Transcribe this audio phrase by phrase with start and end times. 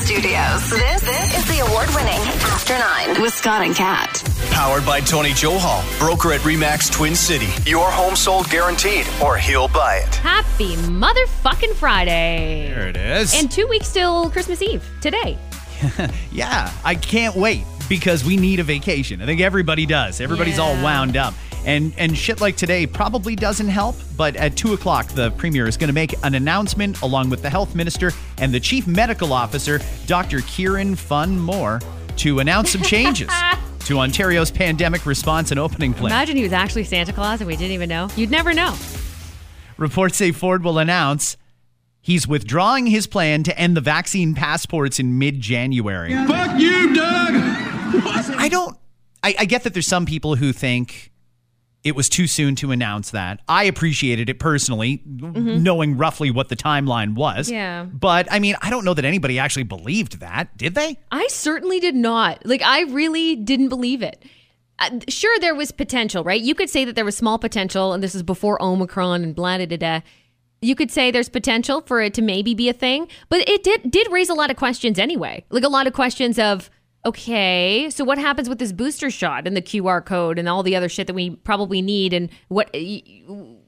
[0.00, 0.70] Studios.
[0.70, 4.22] This, this is the award winning After Nine with Scott and Kat.
[4.50, 7.48] Powered by Tony Johal, broker at Remax Twin City.
[7.68, 10.14] Your home sold guaranteed, or he'll buy it.
[10.16, 12.72] Happy motherfucking Friday.
[12.74, 13.34] There it is.
[13.34, 15.38] And two weeks till Christmas Eve today.
[16.32, 19.20] yeah, I can't wait because we need a vacation.
[19.20, 20.20] I think everybody does.
[20.20, 21.34] Everybody's all wound up.
[21.64, 23.96] And and shit like today probably doesn't help.
[24.16, 27.50] But at two o'clock, the premier is going to make an announcement along with the
[27.50, 30.40] health minister and the chief medical officer, Dr.
[30.42, 31.80] Kieran Fun Moore,
[32.18, 33.30] to announce some changes
[33.80, 36.12] to Ontario's pandemic response and opening plan.
[36.12, 38.08] Imagine he was actually Santa Claus and we didn't even know.
[38.16, 38.76] You'd never know.
[39.76, 41.36] Reports say Ford will announce
[42.00, 46.12] he's withdrawing his plan to end the vaccine passports in mid January.
[46.26, 47.32] Fuck you, Doug!
[48.36, 48.76] I don't.
[49.22, 51.10] I, I get that there's some people who think
[51.84, 53.40] it was too soon to announce that.
[53.48, 57.50] I appreciated it personally, knowing roughly what the timeline was.
[57.50, 57.84] Yeah.
[57.84, 60.98] But I mean, I don't know that anybody actually believed that, did they?
[61.10, 62.44] I certainly did not.
[62.44, 64.24] Like, I really didn't believe it.
[64.80, 66.40] Uh, sure, there was potential, right?
[66.40, 69.58] You could say that there was small potential, and this is before Omicron and blah
[69.58, 70.00] da da da.
[70.60, 73.90] You could say there's potential for it to maybe be a thing, but it did
[73.90, 75.44] did raise a lot of questions anyway.
[75.50, 76.70] Like a lot of questions of,
[77.08, 80.76] okay, so what happens with this booster shot and the QR code and all the
[80.76, 82.74] other shit that we probably need, and what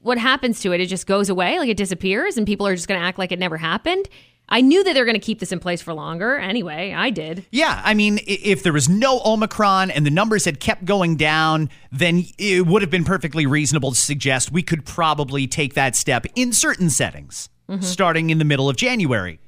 [0.01, 0.81] what happens to it?
[0.81, 3.31] It just goes away, like it disappears, and people are just going to act like
[3.31, 4.07] it never happened.
[4.49, 6.37] I knew that they were going to keep this in place for longer.
[6.37, 7.45] Anyway, I did.
[7.51, 11.69] Yeah, I mean, if there was no Omicron and the numbers had kept going down,
[11.91, 16.25] then it would have been perfectly reasonable to suggest we could probably take that step
[16.35, 17.81] in certain settings, mm-hmm.
[17.81, 19.39] starting in the middle of January.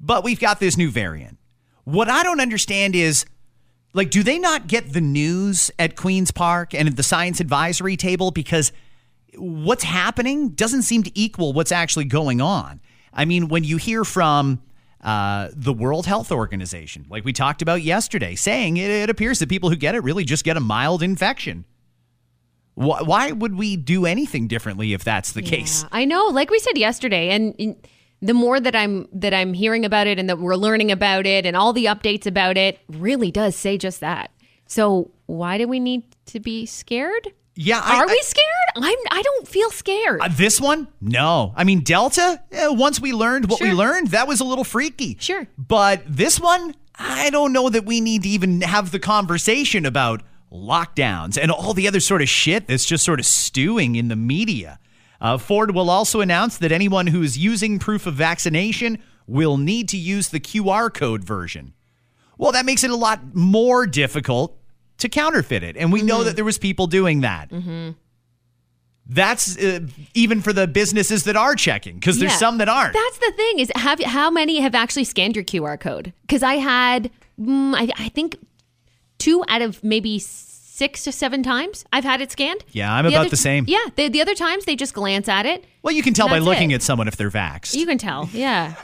[0.00, 1.38] But we've got this new variant.
[1.84, 3.26] What I don't understand is
[3.92, 7.96] like, do they not get the news at Queen's Park and at the science advisory
[7.96, 8.30] table?
[8.30, 8.72] Because
[9.36, 12.80] what's happening doesn't seem to equal what's actually going on.
[13.12, 14.60] I mean, when you hear from
[15.00, 19.48] uh, the World Health Organization, like we talked about yesterday, saying it, it appears that
[19.48, 21.64] people who get it really just get a mild infection.
[22.74, 25.84] Why, why would we do anything differently if that's the case?
[25.92, 27.76] I know, like we said yesterday, and and
[28.24, 31.44] the more that I'm that I'm hearing about it and that we're learning about it
[31.46, 34.30] and all the updates about it really does say just that.
[34.66, 37.28] So why do we need to be scared?
[37.56, 38.44] Yeah, I- Are I- we scared?
[38.76, 40.20] I'm I don't feel scared.
[40.22, 40.88] Uh, this one?
[41.00, 41.52] No.
[41.54, 45.16] I mean, Delta, eh, once we learned what we learned, that was a little freaky.
[45.20, 45.46] Sure.
[45.58, 50.22] But this one, I don't know that we need to even have the conversation about
[50.50, 54.16] lockdowns and all the other sort of shit that's just sort of stewing in the
[54.16, 54.78] media.
[55.20, 59.88] Uh, Ford will also announce that anyone who is using proof of vaccination will need
[59.90, 61.72] to use the QR code version.
[62.36, 64.58] Well, that makes it a lot more difficult
[64.98, 65.76] to counterfeit it.
[65.76, 67.50] And we know that there was people doing that.
[69.06, 69.80] That's uh,
[70.14, 72.38] even for the businesses that are checking because there's Yeah.
[72.38, 72.94] some that aren't.
[72.94, 76.14] That's the thing is have how many have actually scanned your QR code?
[76.22, 78.38] Because I had mm, I, I think
[79.18, 80.18] two out of maybe
[80.74, 82.64] six to seven times I've had it scanned.
[82.72, 83.64] Yeah, I'm about other- the same.
[83.68, 85.64] Yeah, the, the other times they just glance at it.
[85.82, 86.76] well, you can tell by looking it.
[86.76, 87.74] at someone if they're vaxxed.
[87.76, 88.28] You can tell.
[88.32, 88.74] Yeah.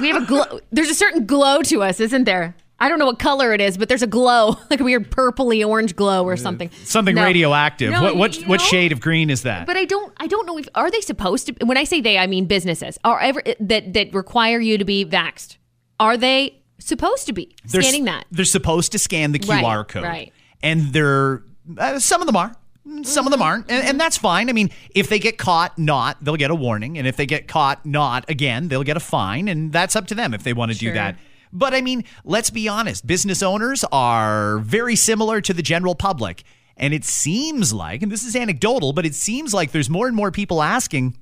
[0.00, 0.58] we have a glow.
[0.72, 2.56] There's a certain glow to us, isn't there?
[2.80, 5.66] I don't know what color it is, but there's a glow, like a weird purpley
[5.66, 6.70] orange glow or uh, something.
[6.84, 7.24] Something No.
[7.24, 7.92] radioactive.
[7.92, 9.66] No, what what what shade of green is that?
[9.66, 10.12] But I don't.
[10.18, 11.54] I don't know if are they supposed to.
[11.64, 12.98] When I say they, I mean businesses.
[13.04, 15.56] Are ever that that require you to be vaxxed?
[15.98, 18.26] Are they supposed to be They're scanning that?
[18.30, 20.02] They're supposed to scan the Right, QR code.
[20.04, 20.32] right.
[20.62, 21.42] And they're
[21.78, 22.54] uh, some of them are.
[23.02, 24.48] Some of them aren't, and, and that's fine.
[24.48, 27.48] I mean, if they get caught not, they'll get a warning, and if they get
[27.48, 30.70] caught not again, they'll get a fine, and that's up to them if they want
[30.70, 31.18] to do that.
[31.52, 33.04] But I mean, let's be honest.
[33.04, 36.44] Business owners are very similar to the general public,
[36.76, 40.14] and it seems like, and this is anecdotal, but it seems like there's more and
[40.14, 41.16] more people asking,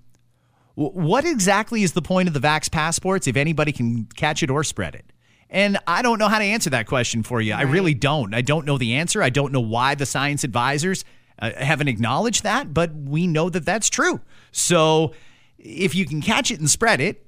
[0.75, 4.65] what exactly is the point of the vax passports if anybody can catch it or
[4.65, 5.07] spread it?
[5.51, 7.53] And I don't know how to answer that question for you.
[7.53, 8.35] I really don't.
[8.35, 9.23] I don't know the answer.
[9.23, 11.05] I don't know why the science advisors
[11.39, 14.21] uh, haven't acknowledged that, but we know that that's true.
[14.53, 15.13] So
[15.59, 17.27] if you can catch it and spread it,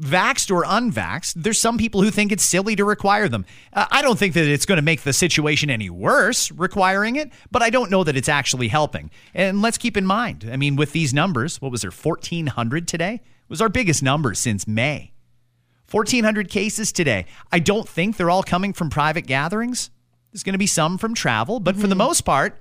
[0.00, 3.46] vaxxed or unvaxxed, there's some people who think it's silly to require them.
[3.72, 7.30] Uh, I don't think that it's going to make the situation any worse requiring it,
[7.50, 9.10] but I don't know that it's actually helping.
[9.34, 13.14] And let's keep in mind, I mean, with these numbers, what was there, 1,400 today?
[13.14, 15.12] It was our biggest number since May.
[15.90, 17.26] 1,400 cases today.
[17.52, 19.90] I don't think they're all coming from private gatherings.
[20.32, 21.98] There's going to be some from travel, but for the mm-hmm.
[21.98, 22.60] most part,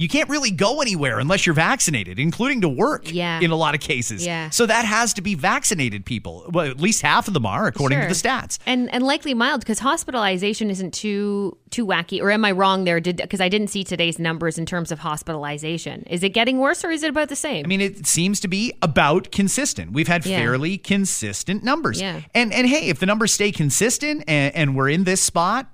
[0.00, 3.38] you can't really go anywhere unless you're vaccinated, including to work Yeah.
[3.40, 4.24] in a lot of cases.
[4.24, 4.48] Yeah.
[4.48, 6.46] So that has to be vaccinated people.
[6.50, 8.58] Well, at least half of them are, according to the stats.
[8.64, 12.20] and and likely mild because hospitalization isn't too too wacky.
[12.22, 12.98] Or am I wrong there?
[12.98, 16.04] Did because I didn't see today's numbers in terms of hospitalization.
[16.08, 17.64] Is it getting worse or is it about the same?
[17.64, 19.92] I mean, it seems to be about consistent.
[19.92, 20.38] We've had Yeah.
[20.38, 22.00] fairly consistent numbers.
[22.00, 22.20] Yeah.
[22.34, 25.68] And and hey, if the numbers stay consistent and, and we're in this spot,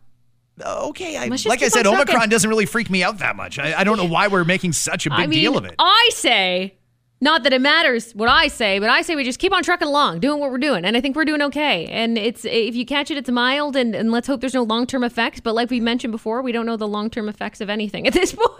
[0.64, 1.17] okay.
[1.17, 2.31] I, like I said, Omicron trucking.
[2.31, 3.58] doesn't really freak me out that much.
[3.58, 5.75] I, I don't know why we're making such a big I mean, deal of it.
[5.79, 6.76] I say,
[7.20, 9.88] not that it matters what I say, but I say we just keep on trucking
[9.88, 11.87] along, doing what we're doing, and I think we're doing okay.
[11.87, 14.87] And it's if you catch it, it's mild, and, and let's hope there's no long
[14.87, 15.41] term effects.
[15.41, 18.12] But like we mentioned before, we don't know the long term effects of anything at
[18.12, 18.50] this point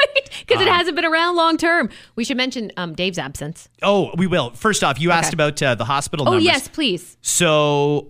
[0.41, 0.63] because Uh-huh.
[0.71, 1.91] it hasn't been around long term.
[2.15, 3.69] We should mention um, Dave's absence.
[3.83, 4.51] oh, we will.
[4.53, 6.45] First off, you asked about uh, the hospital Oh numbers.
[6.47, 7.19] yes, please.
[7.21, 8.09] So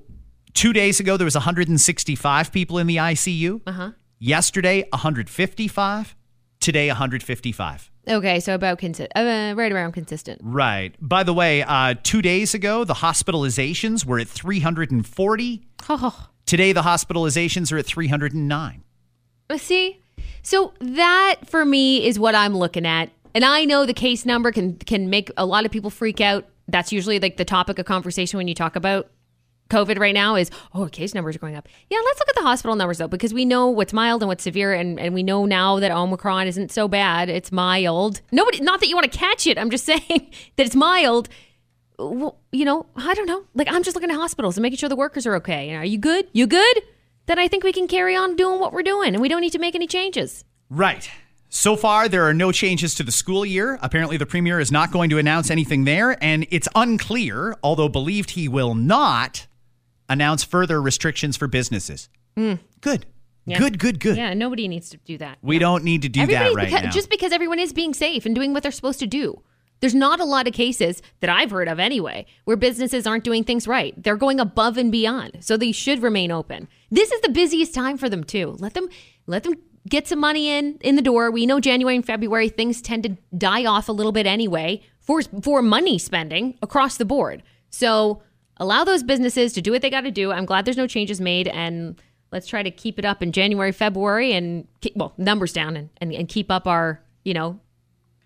[0.56, 3.60] two days ago, there was 165 people in the ICU.
[3.66, 3.92] Uh-huh.
[4.18, 6.16] Yesterday, 155.
[6.58, 7.90] Today, 155.
[8.08, 10.40] Okay, so about consi- uh, right around consistent.
[10.42, 10.94] Right.
[11.00, 15.66] By the way, uh, two days ago, the hospitalizations were at 340.
[15.88, 18.84] Oh, Today, the hospitalizations are at 309.
[19.50, 20.00] Uh, See,
[20.42, 24.50] so that for me is what I'm looking at, and I know the case number
[24.52, 26.46] can can make a lot of people freak out.
[26.68, 29.08] That's usually like the topic of conversation when you talk about
[29.68, 31.68] COVID right now is oh case numbers are going up.
[31.90, 34.44] Yeah, let's look at the hospital numbers though because we know what's mild and what's
[34.44, 37.28] severe, and and we know now that Omicron isn't so bad.
[37.28, 38.20] It's mild.
[38.30, 39.58] Nobody, not that you want to catch it.
[39.58, 41.28] I'm just saying that it's mild.
[41.98, 43.44] Well, you know, I don't know.
[43.54, 45.74] Like I'm just looking at hospitals and making sure the workers are okay.
[45.74, 46.28] Are you good?
[46.32, 46.82] You good?
[47.26, 49.52] Then I think we can carry on doing what we're doing, and we don't need
[49.52, 50.44] to make any changes.
[50.70, 51.10] Right.
[51.48, 53.78] So far, there are no changes to the school year.
[53.80, 58.32] Apparently, the premier is not going to announce anything there, and it's unclear, although believed
[58.32, 59.46] he will not,
[60.08, 62.08] announce further restrictions for businesses.
[62.36, 63.06] Good.
[63.48, 64.14] Good, good, good.
[64.14, 64.18] Hmm.
[64.18, 65.38] Yeah, nobody needs to do that.
[65.40, 66.90] We don't need to do Everybody, that right because, now.
[66.90, 69.40] just because everyone is being safe and doing what they're supposed to do.
[69.80, 73.44] There's not a lot of cases that I've heard of anyway where businesses aren't doing
[73.44, 73.94] things right.
[74.02, 75.38] They're going above and beyond.
[75.40, 76.66] So they should remain open.
[76.90, 78.56] This is the busiest time for them too.
[78.58, 78.88] Let them
[79.26, 79.54] let them
[79.88, 81.30] get some money in in the door.
[81.30, 85.20] We know January and February things tend to die off a little bit anyway for
[85.42, 87.42] for money spending across the board.
[87.68, 88.22] So
[88.58, 90.32] allow those businesses to do what they got to do.
[90.32, 92.00] I'm glad there's no changes made and
[92.32, 95.90] let's try to keep it up in January, February and keep, well, numbers down and,
[95.98, 97.60] and, and keep up our, you know,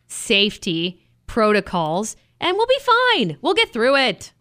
[0.07, 2.79] safety protocols and we'll be
[3.15, 3.39] fine.
[3.43, 4.33] We'll get through it.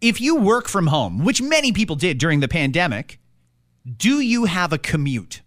[0.00, 3.18] if you work from home, which many people did during the pandemic,
[3.96, 5.42] do you have a commute?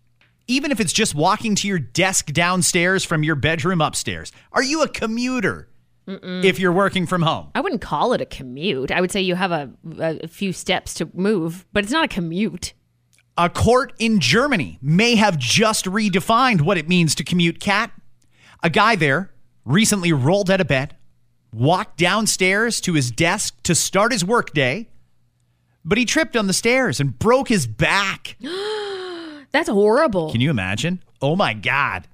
[0.47, 4.83] Even if it's just walking to your desk downstairs from your bedroom upstairs, are you
[4.83, 5.69] a commuter
[6.07, 7.49] if you're working from home?
[7.55, 8.91] I wouldn't call it a commute.
[8.91, 9.69] I would say you have a,
[9.99, 12.73] a few steps to move, but it's not a commute.
[13.37, 17.91] A court in Germany may have just redefined what it means to commute Kat.
[18.61, 19.31] A guy there
[19.65, 20.95] recently rolled out of bed,
[21.51, 24.87] walked downstairs to his desk to start his workday,
[25.83, 28.37] but he tripped on the stairs and broke his back.
[29.51, 30.31] That's horrible.
[30.31, 31.03] Can you imagine?
[31.21, 32.07] Oh my God.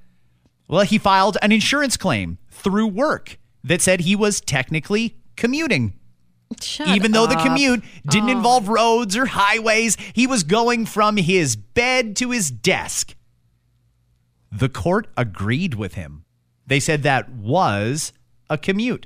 [0.67, 5.93] Well, he filed an insurance claim through work that said he was technically commuting.
[6.61, 8.37] Shut Even though the commute didn't oh.
[8.37, 13.15] involve roads or highways, he was going from his bed to his desk.
[14.51, 16.25] The court agreed with him.
[16.65, 18.13] They said that was
[18.49, 19.05] a commute.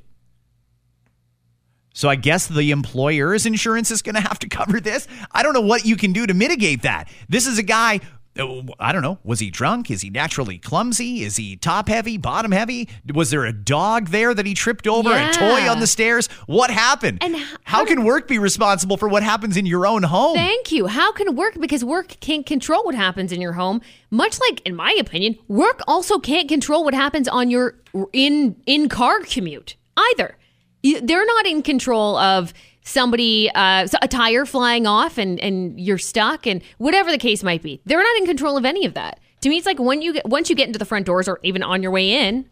[1.94, 5.08] So I guess the employer's insurance is going to have to cover this.
[5.32, 7.10] I don't know what you can do to mitigate that.
[7.30, 8.00] This is a guy.
[8.36, 9.20] I don't know.
[9.24, 9.92] Was he drunk?
[9.92, 11.24] Is he naturally clumsy?
[11.24, 12.90] Is he top heavy, bottom heavy?
[13.14, 15.12] Was there a dog there that he tripped over?
[15.12, 16.28] A toy on the stairs?
[16.48, 17.20] What happened?
[17.22, 20.36] And how how can work be responsible for what happens in your own home?
[20.36, 20.88] Thank you.
[20.88, 23.82] How can work because work can't control what happens in your home.
[24.10, 27.76] Much like in my opinion, work also can't control what happens on your
[28.14, 30.38] in in car commute either.
[30.82, 32.54] They're not in control of
[32.84, 37.62] somebody uh, a tire flying off and and you're stuck and whatever the case might
[37.62, 37.82] be.
[37.86, 39.20] They're not in control of any of that.
[39.42, 41.40] To me it's like when you get once you get into the front doors or
[41.44, 42.50] even on your way in,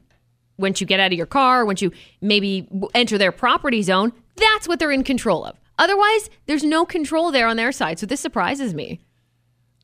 [0.58, 4.68] once you get out of your car, once you maybe enter their property zone, that's
[4.68, 5.58] what they're in control of.
[5.78, 8.00] Otherwise, there's no control there on their side.
[8.00, 9.02] So this surprises me.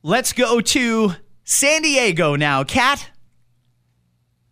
[0.02, 1.14] Let's go to
[1.44, 2.62] San Diego now.
[2.62, 3.10] Kat,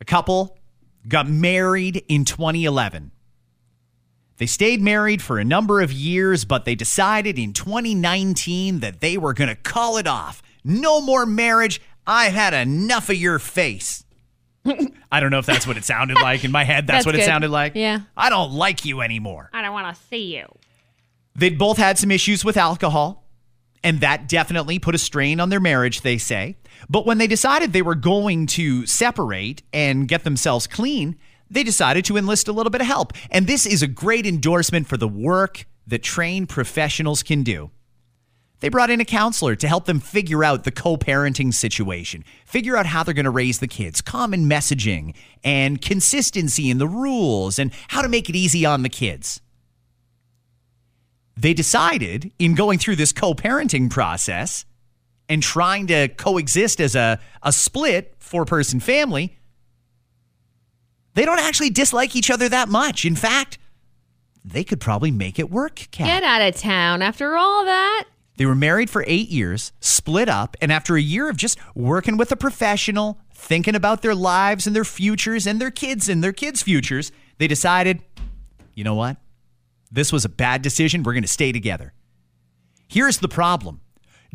[0.00, 0.58] a couple
[1.06, 3.12] got married in 2011.
[4.38, 9.16] They stayed married for a number of years, but they decided in 2019 that they
[9.16, 10.42] were going to call it off.
[10.62, 11.80] No more marriage.
[12.06, 14.04] I've had enough of your face.
[15.12, 16.44] I don't know if that's what it sounded like.
[16.44, 17.74] In my head, that's, That's what it sounded like.
[17.74, 18.00] Yeah.
[18.16, 19.48] I don't like you anymore.
[19.52, 20.46] I don't want to see you.
[21.34, 23.22] They'd both had some issues with alcohol.
[23.84, 26.56] And that definitely put a strain on their marriage, they say.
[26.88, 31.16] But when they decided they were going to separate and get themselves clean,
[31.50, 33.12] they decided to enlist a little bit of help.
[33.30, 37.70] And this is a great endorsement for the work that trained professionals can do.
[38.60, 42.76] They brought in a counselor to help them figure out the co parenting situation, figure
[42.76, 47.58] out how they're going to raise the kids, common messaging, and consistency in the rules,
[47.58, 49.40] and how to make it easy on the kids.
[51.36, 54.64] They decided in going through this co parenting process
[55.28, 59.36] and trying to coexist as a, a split four person family,
[61.16, 63.06] they don't actually dislike each other that much.
[63.06, 63.58] In fact,
[64.44, 66.06] they could probably make it work, Kat.
[66.06, 68.04] Get out of town after all that.
[68.36, 72.18] They were married for eight years, split up, and after a year of just working
[72.18, 76.34] with a professional, thinking about their lives and their futures and their kids and their
[76.34, 78.02] kids' futures, they decided,
[78.74, 79.16] you know what?
[79.90, 81.02] This was a bad decision.
[81.02, 81.94] We're going to stay together.
[82.88, 83.80] Here's the problem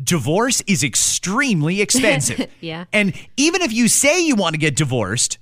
[0.02, 2.50] divorce is extremely expensive.
[2.60, 2.86] Yeah.
[2.92, 5.38] And even if you say you want to get divorced,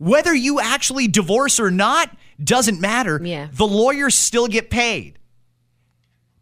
[0.00, 2.10] whether you actually divorce or not
[2.42, 3.20] doesn't matter.
[3.22, 3.48] Yeah.
[3.52, 5.18] The lawyers still get paid.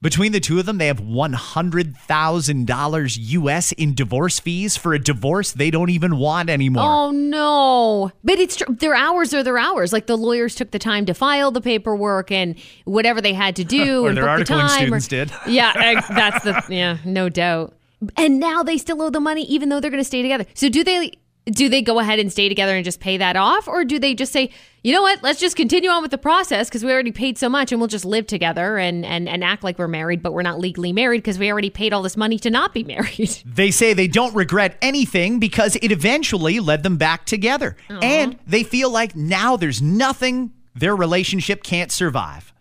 [0.01, 5.51] Between the two of them, they have $100,000 US in divorce fees for a divorce
[5.51, 6.85] they don't even want anymore.
[6.87, 8.13] Oh no!
[8.23, 9.93] But it's tr- their hours are their hours.
[9.93, 13.65] Like the lawyers took the time to file the paperwork and whatever they had to
[13.65, 13.89] do.
[14.05, 15.33] Or and their book the time, students did.
[15.49, 17.75] Yeah, that's the yeah, no doubt.
[18.17, 20.47] And now they still owe the money, even though they're going to stay together.
[20.55, 21.11] So do they?
[21.51, 24.15] Do they go ahead and stay together and just pay that off, or do they
[24.15, 24.51] just say,
[24.83, 27.49] you know what, let's just continue on with the process because we already paid so
[27.49, 30.43] much, and we'll just live together and and and act like we're married, but we're
[30.43, 33.39] not legally married because we already paid all this money to not be married.
[33.45, 37.77] They say they don't regret anything because it eventually led them back together.
[37.89, 42.53] And they feel like now there's nothing their relationship can't survive.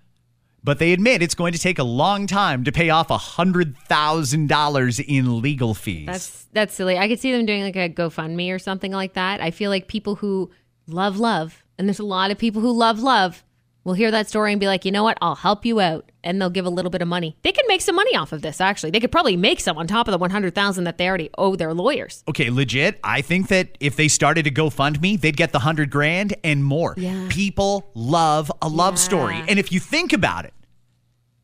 [0.67, 5.41] But they admit it's going to take a long time to pay off $100,000 in
[5.41, 6.05] legal fees.
[6.05, 6.97] That's that's silly.
[6.97, 9.39] I could see them doing like a GoFundMe or something like that.
[9.41, 10.51] I feel like people who
[10.87, 13.45] love love, and there's a lot of people who love love,
[13.85, 16.41] will hear that story and be like, you know what, I'll help you out, and
[16.41, 17.37] they'll give a little bit of money.
[17.43, 18.59] They can make some money off of this.
[18.59, 21.07] Actually, they could probably make some on top of the one hundred thousand that they
[21.07, 22.23] already owe their lawyers.
[22.27, 22.99] Okay, legit.
[23.05, 26.93] I think that if they started to GoFundMe, they'd get the hundred grand and more.
[26.97, 27.27] Yeah.
[27.29, 28.99] People love a love Yeah.
[28.99, 29.43] story.
[29.47, 30.53] And if you think about it,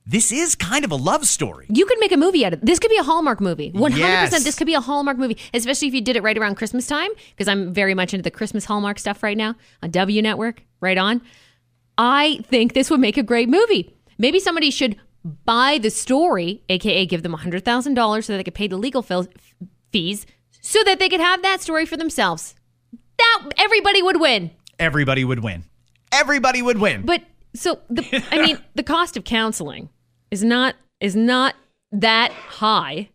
[0.05, 1.65] this is kind of a love story.
[1.69, 2.65] You could make a movie out of it.
[2.65, 3.71] This could be a Hallmark movie.
[3.71, 4.43] 100% Yes.
[4.43, 7.09] this could be a Hallmark movie, especially if you did it right around Christmas time,
[7.31, 10.97] because I'm very much into the Christmas Hallmark stuff right now on W Network, right
[10.97, 11.21] on.
[11.97, 13.95] I think this would make a great movie.
[14.17, 14.97] Maybe somebody should
[15.45, 19.01] buy the story, aka give them $100,000 so that they could pay the legal
[19.91, 20.25] fees
[20.61, 22.55] so that they could have that story for themselves.
[23.17, 24.51] That everybody would win.
[24.79, 25.63] Everybody would win.
[26.11, 27.03] Everybody would win.
[27.03, 27.21] But
[27.55, 29.89] so the I mean the cost of counseling
[30.31, 31.55] is not is not
[31.91, 33.09] that high.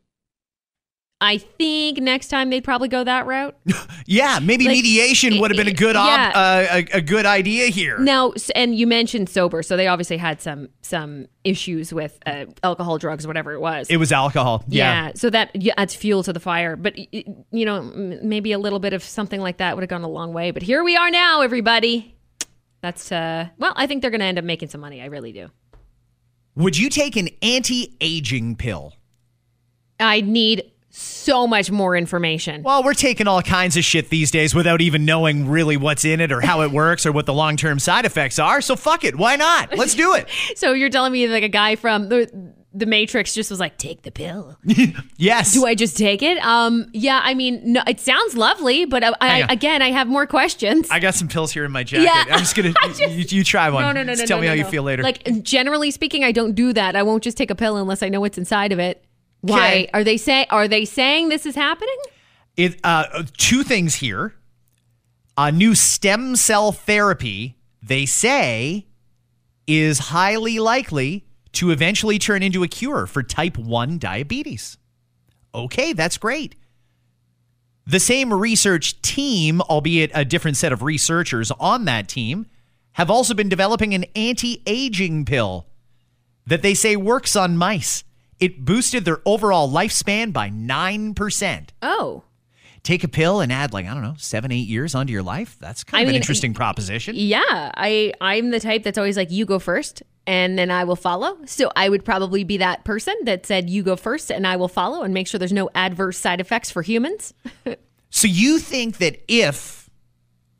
[1.21, 3.57] I think next time they'd probably go that route.
[4.07, 6.33] yeah, maybe Like, mediation would have been a good op- yeah.
[6.33, 7.99] uh, a, a good idea here.
[7.99, 12.99] Now, and you mentioned sober, so they obviously had some some issues with uh, alcohol,
[12.99, 13.89] drugs, whatever it was.
[13.91, 14.63] It was alcohol.
[14.69, 15.11] Yeah.
[15.17, 16.77] so that yeah, adds fuel to the fire.
[16.77, 20.09] But you know, maybe a little bit of something like that would have gone a
[20.09, 20.53] long way.
[20.53, 22.15] But here we are now, everybody.
[22.81, 25.03] That's uh, well, I think they're going to end up making some money.
[25.03, 25.51] I really do.
[26.55, 28.95] Would you take an anti-aging pill?
[30.01, 32.63] I need so much more information.
[32.63, 36.21] Well, we're taking all kinds of shit these days without even knowing really what's in
[36.21, 38.61] it or how it works or what the long-term side effects are.
[38.61, 39.17] So fuck it.
[39.17, 39.77] Why not?
[39.77, 40.29] Let's do it.
[40.57, 44.03] So you're telling me like a guy from the the Matrix just was like, take
[44.03, 44.59] the pill.
[45.21, 45.53] Yes.
[45.53, 46.39] Do I just take it?
[46.39, 47.21] Um, yeah.
[47.25, 50.89] I mean, no, it sounds lovely, but I, I, again, I have more questions.
[50.91, 52.05] I got some pills here in my jacket.
[52.05, 52.35] Yeah.
[52.35, 53.83] I'm just gonna just- you, you try one.
[53.83, 54.27] no, no, no, Just no.
[54.27, 55.03] tell no, me no, how you feel later.
[55.03, 56.95] Like generally speaking, I don't do that.
[56.95, 59.05] I won't just take a pill unless I know what's inside of it.
[59.41, 59.91] Why Okay.
[59.95, 61.97] are they say are they saying this is happening?
[62.57, 64.35] It uh, two things here.
[65.37, 68.87] A new stem cell therapy, they say,
[69.67, 71.25] is highly likely
[71.59, 74.79] to eventually turn into a cure for type 1 diabetes.
[75.53, 76.55] Okay, that's great.
[77.85, 82.47] The same research team, albeit a different set of researchers on that team,
[82.93, 85.67] have also been developing an anti aging pill
[86.47, 88.05] that they say works on mice.
[88.39, 91.69] It boosted their overall lifespan by 9%.
[91.83, 92.23] Oh,
[92.89, 95.59] Take a pill and add, like, I don't know, seven, eight years onto your life.
[95.61, 97.17] That's kind I of an mean, interesting proposition.
[97.17, 97.43] yeah.
[97.77, 101.37] I I'm the type that's always like, you go first, and then I will follow.
[101.45, 104.69] So I would probably be that person that said, you go first, and I will
[104.69, 107.35] follow, and make sure there's no adverse side effects for humans.
[108.11, 109.91] So you think that if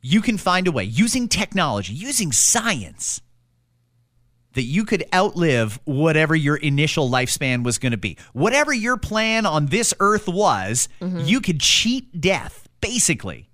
[0.03, 3.21] you can find a way using technology, using science,
[4.53, 8.17] that you could outlive whatever your initial lifespan was going to be.
[8.33, 11.19] Whatever your plan on this earth was, mm-hmm.
[11.19, 13.49] you could cheat death, basically,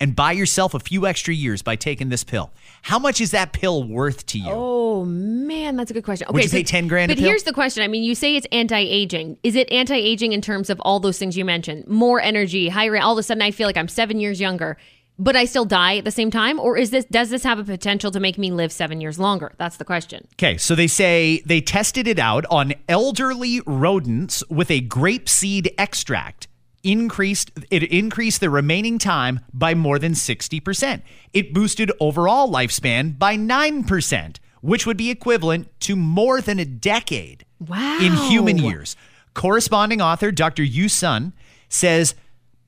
[0.00, 2.52] and buy yourself a few extra years by taking this pill.
[2.82, 4.50] How much is that pill worth to you?
[4.50, 6.26] Oh man, that's a good question.
[6.28, 7.82] Okay, Would you pay 10 grand a But here's the question.
[7.82, 9.38] I mean, you say it's anti-aging.
[9.42, 11.86] Is it anti-aging in terms of all those things you mentioned?
[11.86, 12.96] More energy, higher.
[12.98, 14.76] All of a sudden, I feel like I'm seven years younger,
[15.18, 16.58] but I still die at the same time.
[16.60, 17.04] Or is this?
[17.06, 19.52] Does this have a potential to make me live seven years longer?
[19.58, 20.26] That's the question.
[20.34, 25.72] Okay, so they say they tested it out on elderly rodents with a grape seed
[25.78, 26.48] extract.
[26.82, 31.02] Increased it increased the remaining time by more than 60%.
[31.32, 37.44] It boosted overall lifespan by 9%, which would be equivalent to more than a decade
[37.58, 37.98] Wow.
[38.00, 38.94] in human years.
[39.34, 40.62] Corresponding author Dr.
[40.62, 41.32] Yu Sun
[41.68, 42.14] says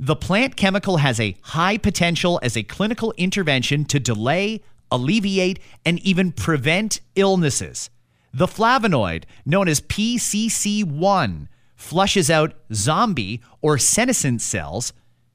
[0.00, 5.98] the plant chemical has a high potential as a clinical intervention to delay, alleviate, and
[6.00, 7.90] even prevent illnesses.
[8.32, 14.92] The flavonoid, known as PCC1, flushes out zombie or senescent cells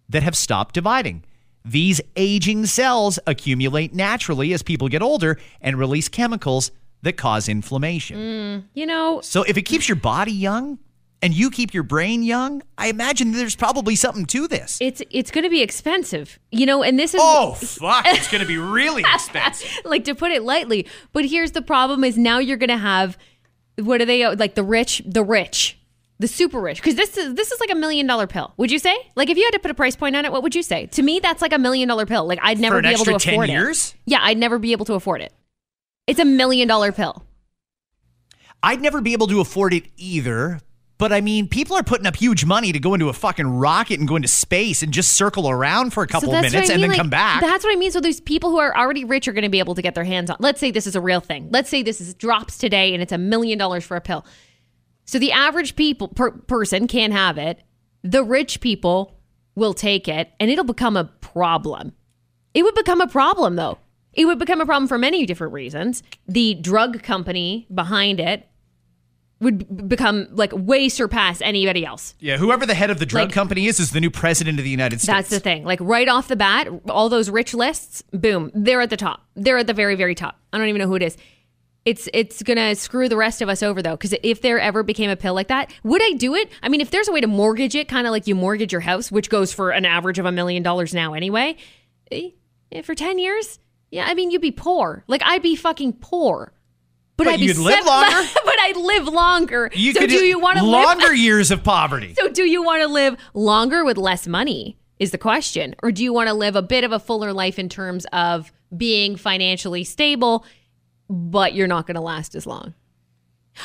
[0.07, 1.23] that have stopped dividing.
[1.65, 8.17] These aging cells accumulate naturally as people get older and release chemicals that cause inflammation.
[8.17, 10.79] Mm, you know, So if it keeps your body young
[11.23, 14.77] and you keep your brain young, I imagine there's probably something to this.
[14.81, 16.37] it's it's going to be expensive.
[16.51, 19.71] You know, and this is Oh fuck, it's going to be really expensive.
[19.85, 20.85] like to put it lightly.
[21.13, 23.17] But here's the problem: is now you're going to have
[23.79, 25.79] what are they uh, like the rich, the rich,
[26.19, 26.77] the super rich?
[26.81, 28.53] Because this is this is like a million dollar pill.
[28.57, 28.95] Would you say?
[29.15, 30.87] Like if you had to put a price point on it, what would you say?
[30.87, 32.27] To me, that's like a million dollar pill.
[32.27, 33.93] Like I'd never be able to extra 10 afford years?
[33.93, 34.11] it.
[34.11, 35.33] Yeah, I'd never be able to afford it.
[36.05, 37.23] It's a million dollar pill.
[38.61, 40.59] I'd never be able to afford it either.
[40.97, 43.99] But I mean, people are putting up huge money to go into a fucking rocket
[43.99, 46.75] and go into space and just circle around for a couple so that's minutes I
[46.75, 47.41] and then like, come back.
[47.41, 47.91] That's what I mean.
[47.91, 50.03] So these people who are already rich are going to be able to get their
[50.03, 50.37] hands on.
[50.39, 51.49] Let's say this is a real thing.
[51.51, 54.25] Let's say this is drops today and it's a million dollars for a pill.
[55.05, 57.61] So the average people per, person can't have it.
[58.03, 59.19] The rich people
[59.55, 61.93] will take it, and it'll become a problem.
[62.53, 63.77] It would become a problem, though.
[64.13, 66.03] It would become a problem for many different reasons.
[66.27, 68.47] The drug company behind it
[69.39, 72.15] would become like way surpass anybody else.
[72.19, 74.63] yeah, whoever the head of the drug Like- company is is the new president of
[74.63, 75.07] the United States.
[75.07, 75.65] That's the thing.
[75.65, 79.25] Like right off the bat, all those rich lists, boom, they're at the top.
[79.35, 80.39] They're at the very, very top.
[80.53, 81.17] I don't even know who it is.
[81.83, 85.09] It's it's gonna screw the rest of us over though, because if there ever became
[85.09, 86.49] a pill like that, would I do it?
[86.61, 88.79] I mean, if there's a way to mortgage it, kind of like you mortgage your
[88.81, 91.57] house, which goes for an average of a million dollars now anyway,
[92.09, 92.29] eh,
[92.71, 93.59] eh, for ten years,
[93.91, 95.03] yeah, I mean, you'd be poor.
[95.09, 96.52] Like I'd be fucking poor.
[97.15, 98.29] But, But I'd be you'd live seven- longer?
[98.45, 99.69] but I'd live longer.
[99.73, 102.13] You so could do you want to live longer years of poverty.
[102.19, 104.77] so, do you want to live longer with less money?
[104.99, 105.75] Is the question.
[105.83, 108.51] Or do you want to live a bit of a fuller life in terms of
[108.75, 110.45] being financially stable,
[111.09, 112.73] but you're not going to last as long?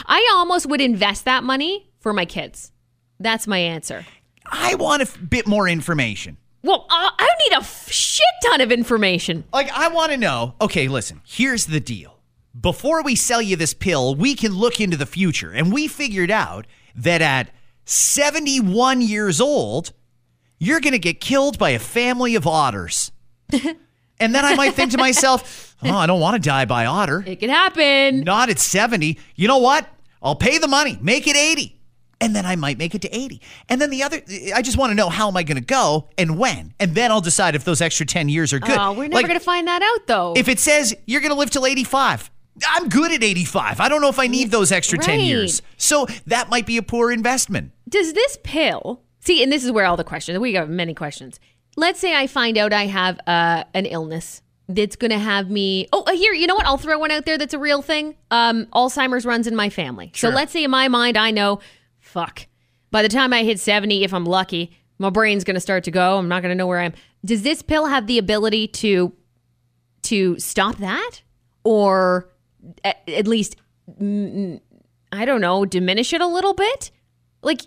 [0.06, 2.72] I almost would invest that money for my kids.
[3.20, 4.04] That's my answer.
[4.46, 6.36] I want a f- bit more information.
[6.62, 9.44] Well, uh, I need a f- shit ton of information.
[9.52, 10.54] Like, I want to know.
[10.60, 12.17] Okay, listen, here's the deal.
[12.58, 15.50] Before we sell you this pill, we can look into the future.
[15.52, 17.50] And we figured out that at
[17.84, 19.92] 71 years old,
[20.58, 23.12] you're going to get killed by a family of otters.
[23.52, 27.22] and then I might think to myself, oh, I don't want to die by otter.
[27.26, 28.20] It can happen.
[28.20, 29.18] Not at 70.
[29.36, 29.88] You know what?
[30.22, 31.74] I'll pay the money, make it 80.
[32.20, 33.40] And then I might make it to 80.
[33.68, 34.20] And then the other,
[34.52, 36.74] I just want to know how am I going to go and when.
[36.80, 38.76] And then I'll decide if those extra 10 years are good.
[38.76, 40.34] Oh, we're never Like, going to find that out, though.
[40.36, 42.28] if it says you're going to live till 85,
[42.68, 43.80] I'm good at 85.
[43.80, 45.62] I don't know if I need those extra 10 years.
[45.76, 47.72] So that might be a poor investment.
[47.88, 49.42] Does this pill see?
[49.42, 50.38] And this is where all the questions.
[50.38, 51.38] We got many questions.
[51.76, 55.88] Let's say I find out I have uh, an illness that's going to have me.
[55.92, 56.66] Oh, uh, here, you know what?
[56.66, 58.16] I'll throw one out there that's a real thing.
[58.30, 60.12] Um, Alzheimer's runs in my family.
[60.14, 61.60] So let's say in my mind, I know,
[62.00, 62.46] fuck.
[62.90, 65.90] By the time I hit seventy, if I'm lucky, my brain's going to start to
[65.90, 66.18] go.
[66.18, 66.94] I'm not going to know where I am.
[67.24, 69.12] Does this pill have the ability to
[70.02, 71.22] to stop that,
[71.64, 72.30] or
[72.84, 73.56] at, at least
[74.00, 74.60] mm,
[75.12, 76.90] I don't know, diminish it a little bit?
[77.42, 77.62] Like,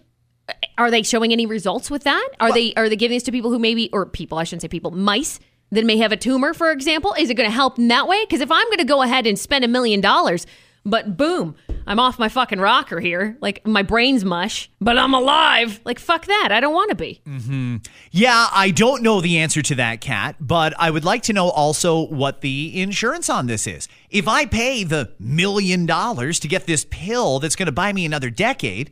[0.77, 2.29] are they showing any results with that?
[2.39, 4.67] Are they are they giving this to people who maybe or people I shouldn't say
[4.67, 5.39] people mice
[5.71, 7.13] that may have a tumor, for example?
[7.17, 8.23] Is it going to help in that way?
[8.25, 10.45] Because if I'm going to go ahead and spend a million dollars,
[10.85, 11.55] but boom,
[11.87, 15.79] I'm off my fucking rocker here, like my brain's mush, but I'm alive.
[15.85, 17.21] Like fuck that, I don't want to be.
[17.27, 17.77] Mm-hmm.
[18.11, 21.49] Yeah, I don't know the answer to that, Kat, but I would like to know
[21.49, 23.87] also what the insurance on this is.
[24.09, 28.05] If I pay the million dollars to get this pill that's going to buy me
[28.05, 28.91] another decade,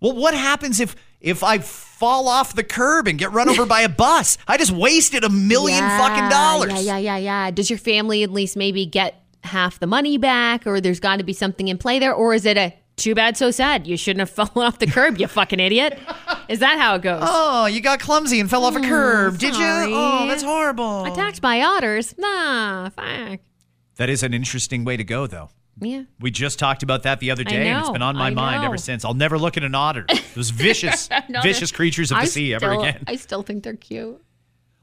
[0.00, 3.82] well, what happens if if I fall off the curb and get run over by
[3.82, 4.38] a bus?
[4.48, 6.72] I just wasted a million fucking dollars.
[6.72, 7.50] Yeah, yeah, yeah, yeah.
[7.50, 11.24] Does your family at least maybe get half the money back, or there's got to
[11.24, 13.86] be something in play there, or is it a too bad, so sad?
[13.86, 15.98] You shouldn't have fallen off the curb, you fucking idiot.
[16.48, 17.22] Is that how it goes?
[17.24, 19.64] Oh, you got clumsy and fell off a curb, did you?
[19.64, 21.04] Oh, that's horrible.
[21.04, 22.14] Attacked by otters?
[22.18, 23.40] Nah, fuck.
[23.96, 25.50] That is an interesting way to go, though.
[25.80, 26.02] Yeah.
[26.18, 28.60] We just talked about that the other day, and it's been on my I mind
[28.62, 28.66] know.
[28.68, 29.04] ever since.
[29.04, 30.04] I'll never look at an otter.
[30.34, 33.02] Those vicious, No, vicious creatures of the I sea ever again.
[33.06, 34.20] I still think they're cute.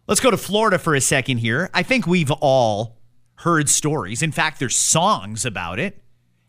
[0.08, 1.70] Let's go to Florida for a second here.
[1.74, 2.97] I think we've all
[3.38, 4.22] heard stories.
[4.22, 6.02] In fact, there's songs about it.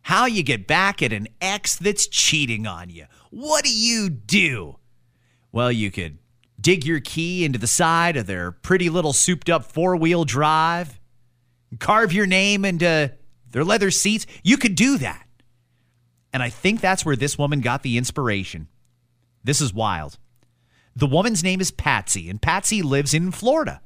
[0.03, 3.07] How you get back at an ex that's cheating on you.
[3.31, 4.79] What do you do?
[5.53, 6.19] Well, you could
[6.61, 10.99] dig your key into the side of their pretty little souped up four wheel drive,
[11.79, 13.13] carve your name into
[13.51, 14.27] their leather seats.
[14.43, 15.27] You could do that.
[16.33, 18.69] And I think that's where this woman got the inspiration.
[19.45, 20.19] This is wild.
[20.95, 23.81] The woman's name is Patsy, and Patsy lives in Florida.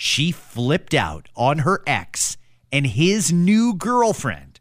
[0.00, 2.36] She flipped out on her ex
[2.70, 4.60] and his new girlfriend.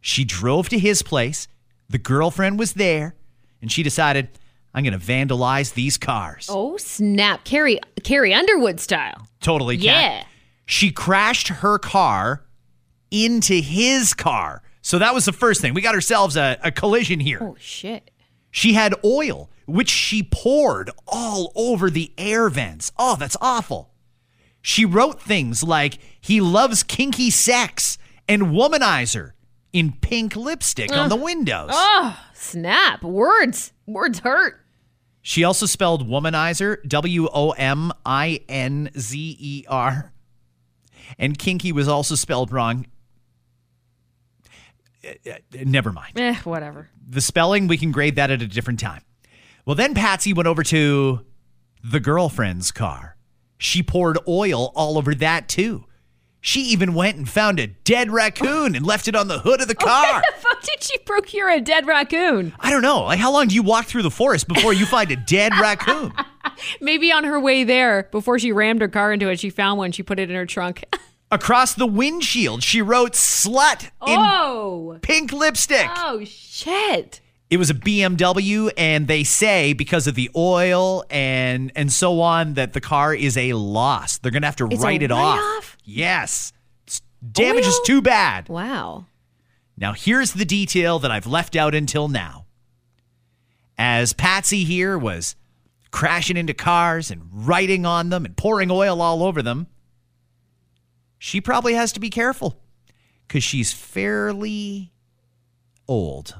[0.00, 1.48] She drove to his place.
[1.90, 3.14] The girlfriend was there,
[3.60, 4.30] and she decided,
[4.72, 6.48] I'm going to vandalize these cars.
[6.50, 7.44] Oh, snap.
[7.44, 9.28] Carrie, Carrie Underwood style.
[9.42, 9.84] Totally, Kat.
[9.84, 10.24] Yeah.
[10.64, 12.42] She crashed her car
[13.10, 14.62] into his car.
[14.80, 15.74] So that was the first thing.
[15.74, 17.40] We got ourselves a, a collision here.
[17.42, 18.10] Oh, shit.
[18.50, 22.92] She had oil, which she poured all over the air vents.
[22.98, 23.90] Oh, that's awful.
[24.66, 27.98] She wrote things like, he loves kinky sex
[28.28, 29.30] and womanizer
[29.72, 31.70] in pink lipstick on the windows.
[31.72, 33.04] Oh, snap.
[33.04, 33.72] Words.
[33.86, 34.60] Words hurt.
[35.22, 40.12] She also spelled womanizer, W O M I N Z E R.
[41.16, 42.86] And kinky was also spelled wrong.
[45.06, 46.18] Uh, uh, Never mind.
[46.18, 46.90] Eh, whatever.
[47.08, 49.02] the spelling, we can grade that at a different time.
[49.64, 51.20] Well, then Patsy went over to
[51.84, 53.15] the girlfriend's car.
[53.58, 55.84] She poured oil all over that too.
[56.40, 59.66] She even went and found a dead raccoon and left it on the hood of
[59.66, 60.12] the car.
[60.12, 62.54] Where the fuck did she procure a dead raccoon?
[62.60, 63.02] I don't know.
[63.02, 66.12] Like, how long do you walk through the forest before you find a dead raccoon?
[66.80, 69.90] Maybe on her way there, before she rammed her car into it, she found one.
[69.90, 70.84] She put it in her trunk.
[71.32, 75.00] Across the windshield, she wrote slut in oh.
[75.02, 75.90] pink lipstick.
[75.96, 77.20] Oh, shit.
[77.48, 82.54] It was a BMW, and they say because of the oil and and so on
[82.54, 84.18] that the car is a loss.
[84.18, 85.38] They're gonna have to It's write it off.
[85.38, 85.76] write-off?
[85.84, 86.52] Yes,
[86.86, 88.48] It's- damage is too bad.
[88.48, 89.06] Wow.
[89.76, 92.46] Now here's the detail that I've left out until now.
[93.78, 95.36] As Patsy here was
[95.92, 99.68] crashing into cars and writing on them and pouring oil all over them,
[101.18, 102.58] she probably has to be careful
[103.28, 104.92] because she's fairly
[105.86, 106.34] old.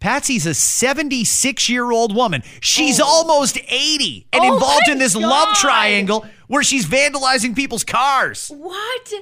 [0.00, 2.42] Patsy's a 76 year old woman.
[2.60, 3.04] She's oh.
[3.06, 8.48] almost 80 and Oh involved in this love triangle where she's vandalizing people's cars.
[8.48, 9.12] What?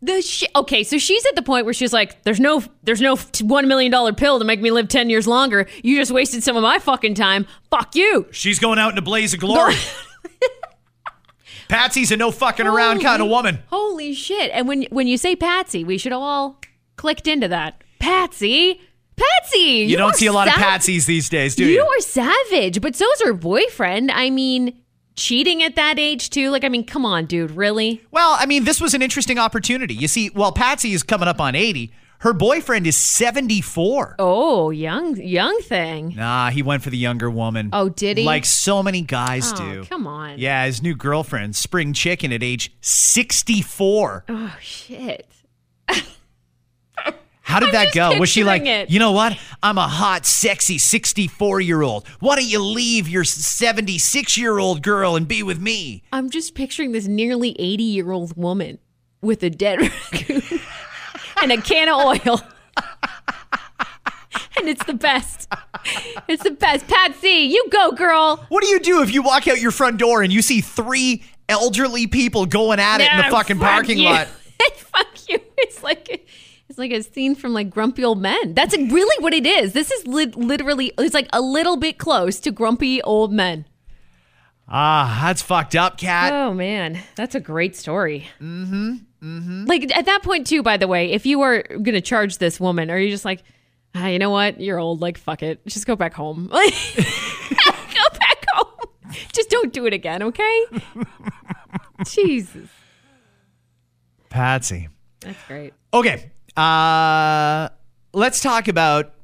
[0.00, 0.50] The shit.
[0.56, 3.92] Okay, so she's at the point where she's like, "There's no, there's no one million
[3.92, 5.68] dollar pill to make me live ten years longer.
[5.84, 7.46] You just wasted some of my fucking time.
[7.70, 9.76] Fuck you." She's going out in a blaze of glory.
[11.68, 13.60] Patsy's a no fucking around kind of woman.
[13.68, 14.50] Holy shit!
[14.52, 16.60] And when when you say Patsy, we should have all
[16.96, 17.84] clicked into that.
[18.00, 18.80] Patsy,
[19.16, 19.58] Patsy.
[19.58, 21.72] You, You don't see a lot of sav- Patsies these days, do you?
[21.74, 24.10] You are savage, but so's her boyfriend.
[24.10, 24.78] I mean,
[25.16, 26.50] cheating at that age too.
[26.50, 27.50] Like, I mean, come on, dude.
[27.52, 28.00] Really?
[28.10, 29.94] well, I mean, this was an interesting opportunity.
[29.94, 34.14] You see, while Patsy is coming up on 80, her boyfriend is 74.
[34.20, 36.14] Oh, young, young thing.
[36.16, 37.70] Nah, he went for the younger woman.
[37.72, 38.22] Oh, did he?
[38.24, 39.84] Like so many guys Oh, do.
[39.86, 40.38] come on.
[40.38, 44.24] Yeah, his new girlfriend, Spring Chicken, at age 64.
[44.28, 45.26] Oh shit.
[47.42, 48.18] How did I'm that go?
[48.18, 48.90] Was she like, it.
[48.90, 49.36] you know what?
[49.62, 52.06] I'm a hot, sexy 64 year old.
[52.20, 56.02] Why don't you leave your 76 year old girl and be with me?
[56.12, 58.78] I'm just picturing this nearly 80 year old woman
[59.20, 59.80] with a dead
[60.12, 60.60] raccoon
[61.42, 62.40] and a can of oil.
[64.56, 65.52] and it's the best.
[66.28, 66.86] It's the best.
[66.86, 68.44] Patsy, you go, girl.
[68.48, 71.24] What do you do if you walk out your front door and you see three
[71.48, 74.08] elderly people going at it in the fucking fuck parking you.
[74.08, 74.28] lot?
[74.76, 75.40] fuck you.
[75.58, 76.26] It's like
[76.72, 78.54] it's like a scene from like Grumpy Old Men.
[78.54, 79.74] That's really what it is.
[79.74, 83.66] This is lit literally it's like a little bit close to Grumpy Old Men.
[84.66, 86.32] Ah, that's fucked up, Kat.
[86.32, 88.26] Oh man, that's a great story.
[88.40, 88.94] Mm-hmm.
[89.22, 89.64] Mm-hmm.
[89.66, 92.90] Like at that point too, by the way, if you are gonna charge this woman,
[92.90, 93.42] are you just like,
[93.94, 94.58] ah, you know what?
[94.58, 95.02] You're old.
[95.02, 96.46] Like fuck it, just go back home.
[96.52, 96.58] Go
[98.18, 98.88] back home.
[99.30, 100.64] Just don't do it again, okay?
[102.06, 102.70] Jesus,
[104.30, 104.88] Patsy.
[105.20, 105.74] that's great.
[105.92, 106.30] Okay.
[106.56, 107.68] Uh,
[108.12, 109.14] let's talk about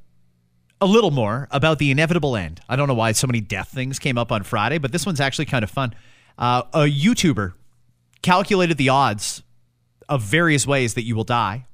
[0.81, 2.61] a little more about the inevitable end.
[2.69, 5.21] I don't know why so many death things came up on Friday, but this one's
[5.21, 5.95] actually kind of fun.
[6.39, 7.53] Uh, a YouTuber
[8.23, 9.43] calculated the odds
[10.09, 11.67] of various ways that you will die.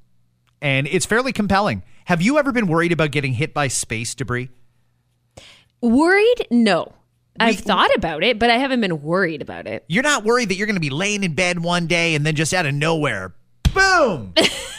[0.61, 1.83] And it's fairly compelling.
[2.07, 4.49] Have you ever been worried about getting hit by space debris?
[5.81, 6.47] Worried?
[6.51, 6.93] No.
[7.39, 9.85] I've thought about it, but I haven't been worried about it.
[9.89, 12.37] You're not worried that you're going to be laying in bed one day and then
[12.37, 13.35] just out of nowhere,
[13.75, 14.33] boom!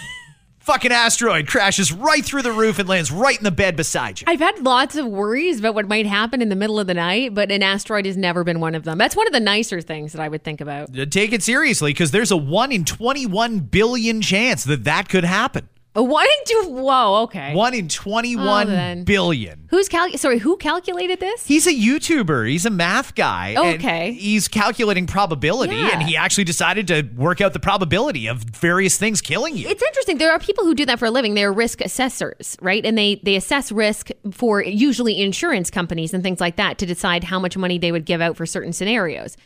[0.66, 4.26] fucking asteroid crashes right through the roof and lands right in the bed beside you.
[4.28, 7.36] I've had lots of worries about what might happen in the middle of the night,
[7.36, 8.98] but an asteroid has never been one of them.
[8.98, 10.98] That's one of the nicer things that I would think about.
[10.98, 15.24] Uh, Take it seriously because there's a 1 in 21 billion chance that that could
[15.24, 15.70] happen.
[15.98, 16.70] A one in two.
[16.72, 17.56] Whoa, okay.
[17.56, 19.68] 1 in twenty-one Oh, billion.
[19.70, 20.10] Who's cal?
[20.18, 21.46] Sorry, who calculated this?
[21.48, 22.50] He's a YouTuber.
[22.50, 23.50] He's a math guy.
[23.58, 24.12] and Okay.
[24.12, 25.92] he's calculating probability, Yeah.
[25.94, 29.70] and he actually decided to work out the probability of various things killing you.
[29.70, 30.18] It's interesting.
[30.18, 31.34] There are people who do that for a living.
[31.34, 32.86] They're risk assessors, right?
[32.86, 37.24] And they they assess risk for usually insurance companies and things like that to decide
[37.24, 39.38] how much money they would give out for certain scenarios.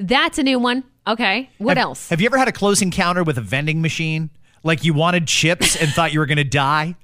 [0.00, 0.82] That's a new one.
[1.06, 1.50] Okay.
[1.58, 2.08] What Have- else?
[2.08, 4.30] Have you ever had a close encounter with a vending machine?
[4.64, 6.96] Like you wanted chips and thought you were going to die?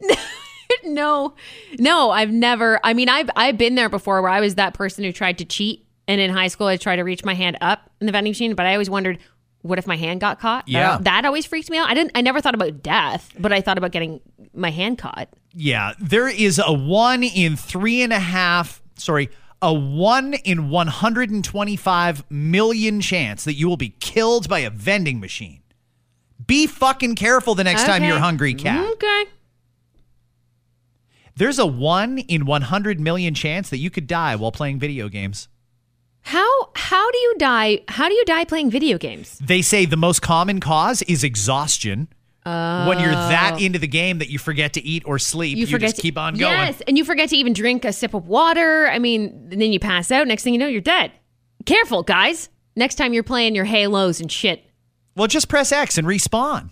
[0.84, 1.34] no,
[1.78, 2.80] no, I've never.
[2.84, 5.44] I mean, I've I've been there before where I was that person who tried to
[5.44, 8.30] cheat, and in high school I tried to reach my hand up in the vending
[8.30, 9.18] machine, but I always wondered.
[9.62, 10.66] What if my hand got caught?
[10.66, 10.98] That- Yeah.
[11.00, 11.88] that always freaked me out.
[11.90, 12.12] I didn't.
[12.14, 14.20] I never thought about death, but I thought about getting
[14.54, 15.28] my hand caught.
[15.52, 22.30] Yeah, there is a one in three and a half, sorry, a one in 125
[22.30, 25.60] million chance that you will be killed by a vending machine.
[26.48, 28.84] Be fucking careful the next time you're hungry, Kat.
[28.92, 29.24] Okay.
[31.36, 35.46] There's a one in 100 million chance that you could die while playing video games.
[36.22, 37.82] How how do you die?
[37.86, 39.38] How do you die playing video games?
[39.38, 42.08] They say the most common cause is exhaustion.
[42.44, 43.62] when you're that oh.
[43.62, 45.68] into the game that you forget to eat or sleep, you, Oh.
[45.68, 46.50] You just to, keep on going.
[46.50, 48.88] Yes, and you forget to even drink a sip of water.
[48.88, 50.26] I mean, then you pass out.
[50.26, 51.12] Next thing you know, you're dead.
[51.66, 52.48] Careful, guys.
[52.74, 54.67] Next time you're playing your halos and shit.
[55.18, 56.70] Well, just press X and respawn.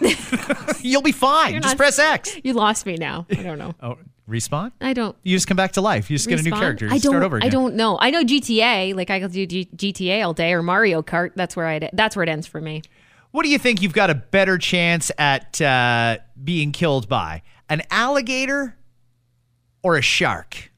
[0.82, 1.54] You'll be fine.
[1.54, 2.36] Just not- press X.
[2.44, 3.26] You lost me now.
[3.30, 3.74] I don't know.
[3.82, 4.72] Oh, respawn?
[4.80, 5.14] I don't.
[5.22, 6.10] You just come back to life.
[6.10, 6.86] You just get a new character.
[6.86, 7.10] You I don't.
[7.12, 7.46] start over again.
[7.46, 7.98] I don't know.
[8.00, 8.94] I know GTA.
[8.96, 11.32] Like I could do G- GTA all day or Mario Kart.
[11.36, 11.90] That's where I.
[11.92, 12.82] That's where it ends for me.
[13.32, 17.42] What do you think you've got a better chance at uh, being killed by?
[17.68, 18.76] An alligator
[19.82, 20.71] or a shark?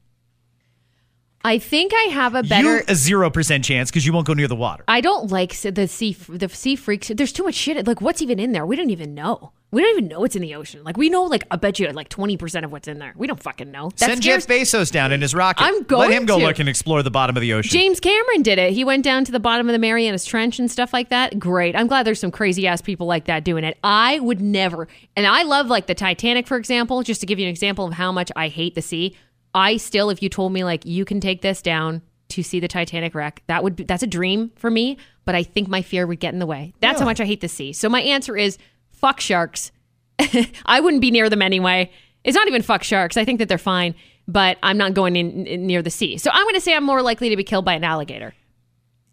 [1.45, 2.77] I think I have a better.
[2.77, 4.83] You a zero percent chance because you won't go near the water.
[4.87, 7.09] I don't like the sea the sea freaks.
[7.09, 7.85] There's too much shit.
[7.85, 8.65] Like what's even in there?
[8.65, 9.51] We don't even know.
[9.69, 10.83] We don't even know what's in the ocean.
[10.83, 13.13] Like we know like I bet you like 20% of what's in there.
[13.15, 13.89] We don't fucking know.
[13.89, 15.63] That Send scares Jeff Bezos down in his rocket.
[15.63, 16.09] I'm going.
[16.09, 16.45] Let him go to.
[16.45, 17.69] look and explore the bottom of the ocean.
[17.69, 18.73] James Cameron did it.
[18.73, 21.37] He went down to the bottom of the Marianas Trench and stuff like that.
[21.37, 21.75] Great.
[21.75, 23.77] I'm glad there's some crazy ass people like that doing it.
[23.83, 24.87] I would never.
[25.15, 27.93] And I love like the Titanic, for example, just to give you an example of
[27.93, 29.15] how much I hate the sea.
[29.55, 32.67] I still, if you told me like you can take this down to see the
[32.67, 34.97] Titanic wreck, that would be, that's a dream for me.
[35.23, 36.73] But I think my fear would get in the way.
[36.81, 37.73] That's how much I hate the sea.
[37.73, 38.57] So my answer is
[38.91, 39.71] fuck sharks.
[40.65, 41.91] I wouldn't be near them anyway.
[42.23, 43.17] It's not even fuck sharks.
[43.17, 43.95] I think that they're fine,
[44.27, 46.17] but I'm not going in, in near the sea.
[46.17, 48.33] So I'm going to say I'm more likely to be killed by an alligator.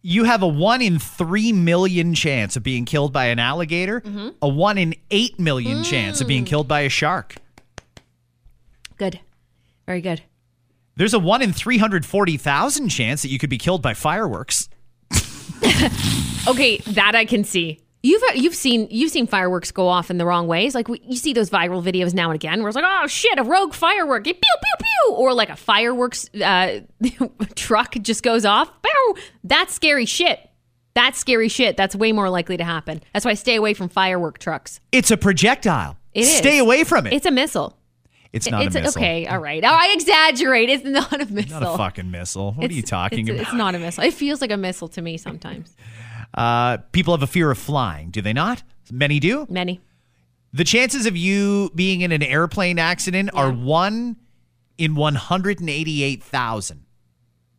[0.02, 4.28] you have a one in three million chance of being killed by an alligator, Mm-hmm.
[4.42, 5.85] a one in eight million Mm.
[5.90, 7.37] chance of being killed by a shark.
[8.96, 9.20] Good.
[9.87, 10.22] Very good.
[11.03, 14.69] There's a one in 340,000 chance that you could be killed by fireworks.
[16.49, 17.81] Okay, that I can see.
[18.03, 20.75] You've you've seen you've seen fireworks go off in the wrong ways.
[20.75, 23.38] Like we, you see those viral videos now and again, where it's like, oh shit,
[23.38, 24.41] a rogue firework, pew pew
[24.79, 26.81] pew, or like a fireworks uh,
[27.55, 28.71] truck just goes off.
[28.83, 29.15] Pew!
[29.45, 30.51] That's scary shit.
[30.95, 31.77] That's scary shit.
[31.77, 33.01] That's way more likely to happen.
[33.12, 34.81] That's why I stay away from firework trucks.
[34.91, 35.97] It's a projectile.
[36.12, 36.37] It is.
[36.37, 37.12] Stay away from it.
[37.12, 37.77] It's a missile.
[38.33, 39.03] It's not it's a missile.
[39.03, 39.27] okay.
[39.27, 39.62] All right.
[39.62, 40.71] Oh, I exaggerate.
[40.71, 41.61] It's not a missile.
[41.61, 42.53] Not a fucking missile.
[42.53, 43.42] What are you talking it's, about?
[43.42, 44.05] It's not a missile.
[44.05, 45.77] It feels like a missile to me sometimes.
[46.35, 48.62] Uh, people have a fear of flying, do they not?
[48.90, 49.47] Many do.
[49.51, 49.83] Many.
[50.55, 54.16] The chances of you being in an airplane accident are one
[54.79, 56.85] in 188,000.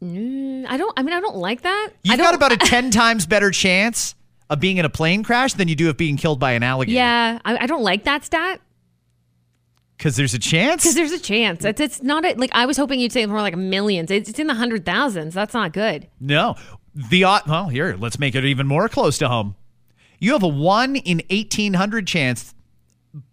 [0.02, 0.94] I don't.
[0.98, 1.92] I mean, I don't like that.
[2.04, 4.16] You've got about a 10 times better chance
[4.50, 6.96] of being in a plane crash than you do of being killed by an alligator.
[6.96, 8.60] Yeah, I, I don't like that stat
[10.04, 10.84] Because there's a chance.
[10.84, 11.64] because there's a chance.
[11.64, 14.12] It's it's not a, like I was hoping you'd say more like millions.
[14.12, 15.34] It's, it's in the hundred thousands.
[15.34, 16.10] That's not good.
[16.20, 16.56] No.
[16.94, 19.56] The odd, well, here, let's make it even more close to home.
[20.20, 22.54] You have a 1 in 1800 chance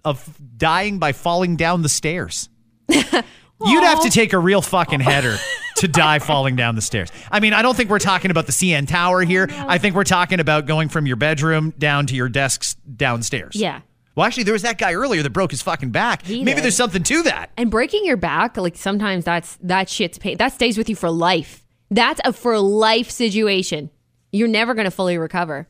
[0.04, 2.48] of dying by falling down the stairs.
[2.88, 5.38] You'd have to take a real fucking header
[5.78, 7.10] to die falling down the stairs.
[7.32, 9.48] I mean, I don't think we're talking about the CN Tower here.
[9.50, 13.56] I think we're talking about going from your bedroom down to your desks downstairs.
[13.56, 13.80] Yeah.
[14.14, 16.22] Well, actually, there was that guy earlier that broke his fucking back.
[16.22, 16.64] He Maybe did.
[16.64, 17.50] there's something to that.
[17.56, 20.36] And breaking your back, like sometimes that's that shit's pain.
[20.36, 21.64] That stays with you for life.
[21.90, 23.90] That's a for life situation.
[24.32, 25.68] You're never gonna fully recover.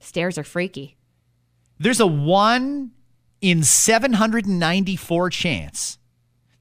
[0.00, 0.96] Stairs are freaky.
[1.78, 2.90] There's a 1
[3.40, 5.98] in 794 chance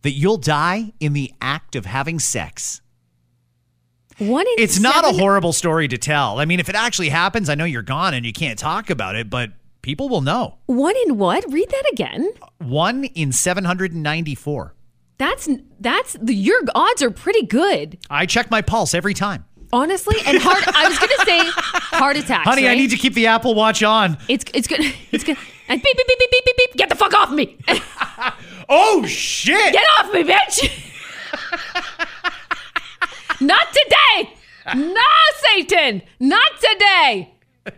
[0.01, 2.81] that you'll die in the act of having sex.
[4.17, 6.39] One in It's not a horrible story to tell.
[6.39, 9.15] I mean, if it actually happens, I know you're gone and you can't talk about
[9.15, 10.57] it, but people will know.
[10.65, 11.43] One in what?
[11.51, 12.31] Read that again.
[12.59, 14.73] 1 in 794.
[15.17, 15.47] That's
[15.79, 19.45] that's the your odds are pretty good, I check my pulse every time.
[19.71, 20.15] honestly.
[20.25, 20.63] And heart.
[20.75, 21.39] I was gonna say
[21.97, 22.43] heart attack.
[22.45, 24.17] Honey, I need to keep the Apple Watch on.
[24.27, 24.81] It's it's good.
[25.11, 25.37] It's good.
[25.67, 26.73] And beep beep beep beep beep beep beep.
[26.75, 27.57] Get the fuck off me.
[28.73, 29.73] Oh, shit.
[29.73, 30.69] Get off me, bitch.
[33.41, 34.33] Not today.
[34.75, 35.01] No,
[35.35, 36.01] Satan.
[36.21, 37.33] Not today.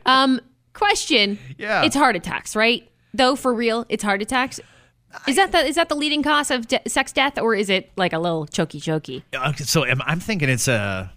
[0.05, 0.39] Um,
[0.73, 1.39] question.
[1.57, 1.83] Yeah.
[1.83, 2.87] It's heart attacks, right?
[3.13, 4.59] Though for real, it's heart attacks.
[5.27, 7.91] Is that the is that the leading cause of de- sex death, or is it
[7.95, 9.23] like a little choky choky?
[9.31, 11.07] Uh, so am- I'm thinking it's uh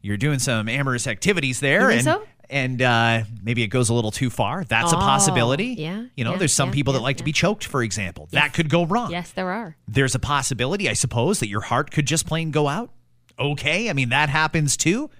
[0.00, 2.22] you're doing some amorous activities there and so?
[2.48, 4.62] and uh, maybe it goes a little too far.
[4.64, 5.74] That's a Oh, possibility.
[5.76, 7.82] yeah, You know, yeah, there's some yeah, people that yeah, like to be choked, for
[7.82, 8.28] example.
[8.30, 9.10] That could go wrong.
[9.10, 9.76] Yes, there are.
[9.88, 12.92] There's a possibility, I suppose, that your heart could just plain go out.
[13.38, 15.10] Okay, I mean that happens too.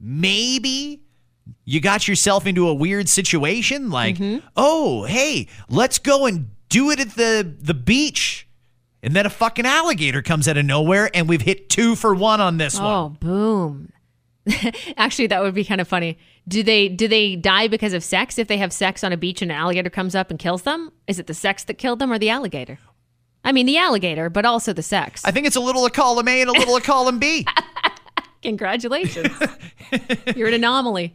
[0.00, 1.02] Maybe
[1.64, 4.46] you got yourself into a weird situation like, Mm-hmm.
[4.56, 8.48] "Oh, hey, let's go and do it at the the beach."
[9.02, 12.40] And then a fucking alligator comes out of nowhere and we've hit 2 for 1
[12.40, 12.86] on this one.
[12.92, 13.92] Oh, boom.
[14.96, 16.18] Actually, that would be kind of funny.
[16.48, 19.42] Do they do they die because of sex if they have sex on a beach
[19.42, 20.90] and an alligator comes up and kills them?
[21.06, 22.78] Is it the sex that killed them or the alligator?
[23.44, 25.24] I mean, the alligator, but also the sex.
[25.24, 27.46] I think it's a little of column A and a little of column B.
[28.42, 29.28] Congratulations.
[30.34, 31.14] You're an anomaly.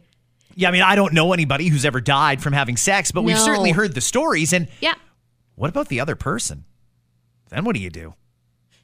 [0.54, 3.36] Yeah, I mean, I don't know anybody who's ever died from having sex, but we've
[3.36, 3.44] No.
[3.44, 4.52] certainly heard the stories.
[4.52, 4.94] And Yeah.
[5.54, 6.64] what about the other person?
[7.50, 8.14] Then what do you do?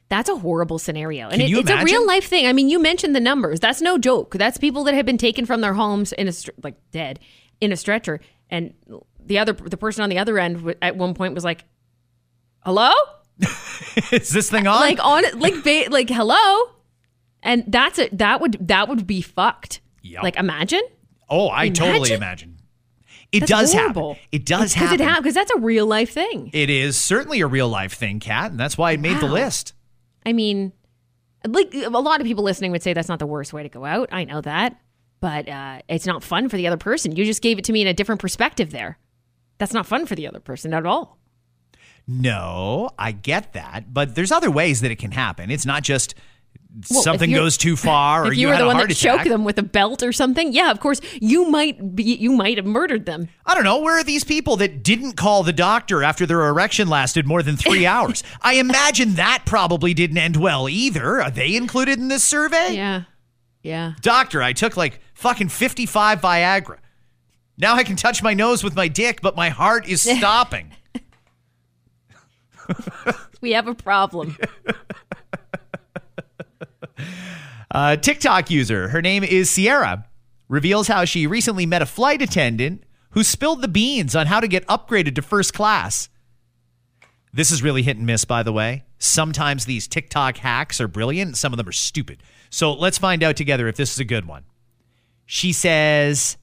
[0.09, 1.25] That's a horrible scenario.
[1.29, 1.85] And Can it, you it's a imagine?
[1.85, 2.47] real life thing.
[2.47, 3.59] I mean, you mentioned the numbers.
[3.59, 4.33] That's no joke.
[4.35, 7.19] That's people that have been taken from their homes in a str- like dead
[7.61, 8.19] in a stretcher.
[8.49, 8.73] And
[9.23, 11.65] the other the person on the other end w- at one point was like,
[12.61, 12.91] "Hello?"
[14.11, 14.79] Is this thing on?
[14.79, 16.71] like on like ba- like hello
[17.43, 20.23] and that's it that would that would be fucked Yup.
[20.23, 20.81] like imagine
[21.29, 22.15] oh, I totally Imagine?
[22.17, 22.55] imagine.
[23.31, 24.13] It That's does horrible.
[24.15, 24.27] happen.
[24.31, 25.01] It does happen.
[25.01, 28.51] it because that's a real life thing It is certainly a real life thing, Kat,
[28.51, 29.73] and that's why it made the list.
[30.25, 30.73] i mean
[31.47, 33.85] like a lot of people listening would say that's not the worst way to go
[33.85, 34.77] out i know that
[35.21, 37.81] but uh, it's not fun for the other person you just gave it to me
[37.81, 38.97] in a different perspective there
[39.59, 41.17] that's not fun for the other person at all
[42.07, 45.51] No, I get that, but there's other ways that it can happen.
[45.51, 46.15] It's not just
[46.91, 49.17] Well, something goes too far or if you, you, were the one that attack.
[49.17, 52.57] choked them with a belt or something yeah of course you might be you might
[52.57, 53.79] have murdered them I don't know.
[53.79, 57.57] Where are these people that didn't call the doctor after their erection lasted more than
[57.57, 58.23] three hours?
[58.41, 61.23] I imagine that probably didn't end well either.
[61.23, 62.73] Are they included in this survey?
[62.73, 63.03] yeah
[63.63, 66.77] yeah Doctor, I took like fucking 55 Viagra.
[67.57, 70.71] Now I can touch my nose with my dick, but my heart is stopping.
[73.41, 74.37] we have a problem
[77.71, 80.07] A TikTok user, her name is Sierra,
[80.47, 84.47] reveals how she recently met a flight attendant who spilled the beans on how to
[84.47, 86.09] get upgraded to first class.
[87.31, 88.85] This is really hit and miss, by the way.
[88.97, 92.23] Sometimes these TikTok hacks are brilliant, some of them are stupid.
[92.49, 94.45] So let's find out together if this is a good one.
[95.27, 96.37] She says,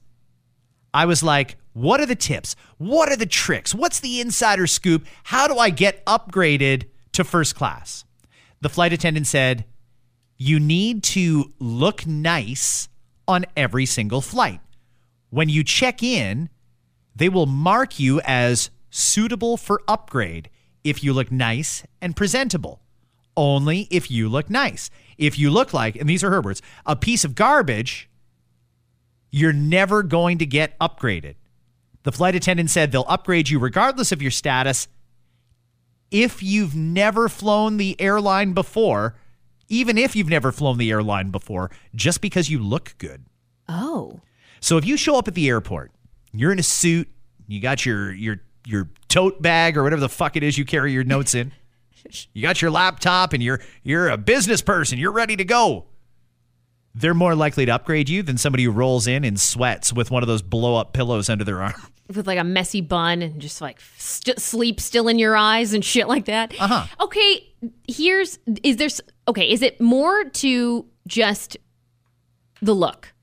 [0.93, 2.55] I was like, what are the tips?
[2.77, 3.75] What are the tricks?
[3.75, 5.05] What's the insider scoop?
[5.25, 8.05] How do I get upgraded to first class?
[8.61, 9.65] The flight attendant said,
[10.37, 12.89] You need to look nice
[13.27, 14.61] on every single flight.
[15.29, 16.49] When you check in,
[17.15, 20.49] they will mark you as suitable for upgrade
[20.83, 22.81] if you look nice and presentable.
[23.35, 24.89] Only if you look nice.
[25.17, 28.09] If you look like, and these are her words, a piece of garbage,
[29.31, 31.35] you're never going to get upgraded.
[32.03, 34.87] The flight attendant said they'll upgrade you regardless of your status
[36.09, 39.15] if you've never flown the airline before,
[39.69, 43.25] even if you've never flown the airline before, just because you look good.
[43.67, 44.19] oh
[44.61, 45.91] So if you show up at the airport,
[46.31, 47.09] you're in a suit,
[47.47, 50.91] you got your your your tote bag or whatever the fuck it is you carry
[50.91, 51.51] your notes in.
[52.31, 55.87] You got your laptop and you're you're a business person, you're ready to go.
[56.95, 60.23] They're more likely to upgrade you than somebody who rolls in in sweats with one
[60.23, 61.73] of those blow up pillows under their arm.
[62.15, 65.83] with like a messy bun and just like st- sleep still in your eyes and
[65.83, 66.53] shit like that.
[66.57, 66.85] Uh-huh.
[67.01, 67.45] Okay,
[67.89, 68.89] here's is there
[69.27, 71.57] okay, is it more to just
[72.61, 73.13] the look?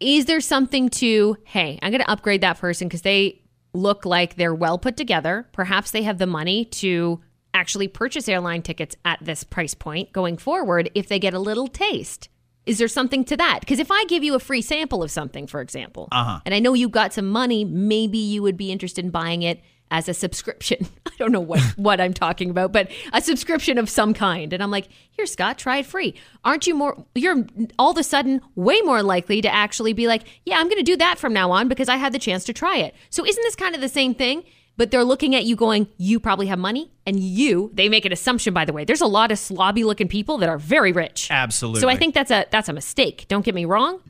[0.00, 3.42] Is there something to, hey, I'm going to upgrade that person cuz they
[3.72, 5.48] look like they're well put together.
[5.52, 7.20] Perhaps they have the money to
[7.54, 11.68] actually purchase airline tickets at this price point going forward if they get a little
[11.68, 12.28] taste.
[12.66, 13.60] Is there something to that?
[13.60, 16.40] Because if I give you a free sample of something, for example, Uh-huh.
[16.44, 19.60] and I know you've got some money, maybe you would be interested in buying it
[19.90, 20.86] as a subscription.
[21.06, 24.52] I don't know what, what I'm talking about, but a subscription of some kind.
[24.52, 26.14] And I'm like, here, Scott, try it free.
[26.44, 27.44] Aren't you more, you're
[27.78, 30.82] all of a sudden way more likely to actually be like, yeah, I'm going to
[30.82, 32.94] do that from now on because I had the chance to try it.
[33.10, 34.44] So isn't this kind of the same thing?
[34.78, 36.92] But they're looking at you going, you probably have money.
[37.06, 38.84] And you, they make an assumption, by the way.
[38.84, 41.28] There's a lot of slobby looking people that are very rich.
[41.30, 41.80] Absolutely.
[41.80, 43.24] So I think that's a that's a mistake.
[43.28, 44.00] Don't get me wrong.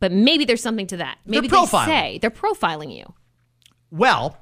[0.00, 1.18] But maybe there's something to that.
[1.26, 3.12] Maybe they say they're profiling you.
[3.90, 4.38] Well,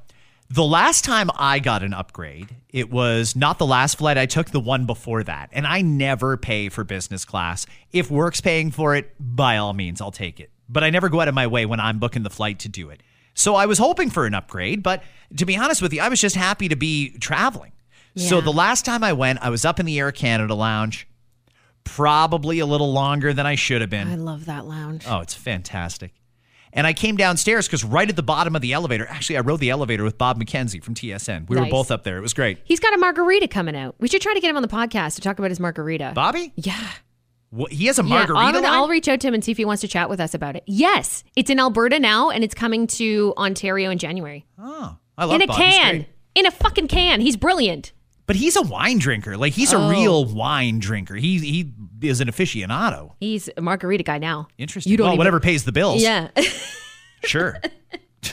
[0.49, 4.51] the last time I got an upgrade, it was not the last flight I took,
[4.51, 5.51] the one before that.
[5.53, 7.66] And I never pay for business class.
[7.92, 10.51] If work's paying for it, by all means, I'll take it.
[10.68, 12.90] But I never go out of my way when I'm booking the flight to do
[12.90, 13.03] it.
[13.34, 15.03] So I was hoping for an upgrade, but
[15.36, 17.72] to be honest with you, I was just happy to be traveling.
[18.16, 21.07] So the last time I went, I was up in the Air Canada lounge,
[21.84, 24.09] probably a little longer than I should have been.
[24.09, 25.05] I love that lounge.
[25.07, 26.14] Oh, it's fantastic.
[26.77, 29.61] And I came downstairs because right at the bottom of the elevator, actually, I rode
[29.61, 31.49] the elevator with Bob McKenzie from TSN.
[31.49, 32.18] We were both up there.
[32.18, 32.59] It was great.
[32.64, 33.97] He's got a margarita coming out.
[33.99, 36.12] We should try to get him on the podcast to talk about his margarita.
[36.14, 36.53] Bobby?
[36.55, 36.89] yeah.
[37.51, 38.64] What, he has a Yeah, margarita I'll, line?
[38.66, 40.57] I'll reach out to him and see if he wants to chat with us about
[40.57, 40.64] it.
[40.66, 44.45] Yes, it's in Alberta now, and it's coming to Ontario in January.
[44.59, 45.57] oh, I love in a Bob.
[45.57, 47.20] Can, in a fucking can.
[47.22, 47.93] He's brilliant.
[48.27, 49.37] But he's a wine drinker.
[49.37, 49.81] Like, he's Oh.
[49.81, 51.14] a real wine drinker.
[51.14, 51.72] He, he
[52.03, 53.12] is an aficionado.
[53.20, 54.49] He's a margarita guy now.
[54.59, 54.90] Interesting.
[54.90, 56.03] You don't well, even- whatever pays the bills.
[56.03, 56.28] Yeah.
[57.24, 57.61] Sure.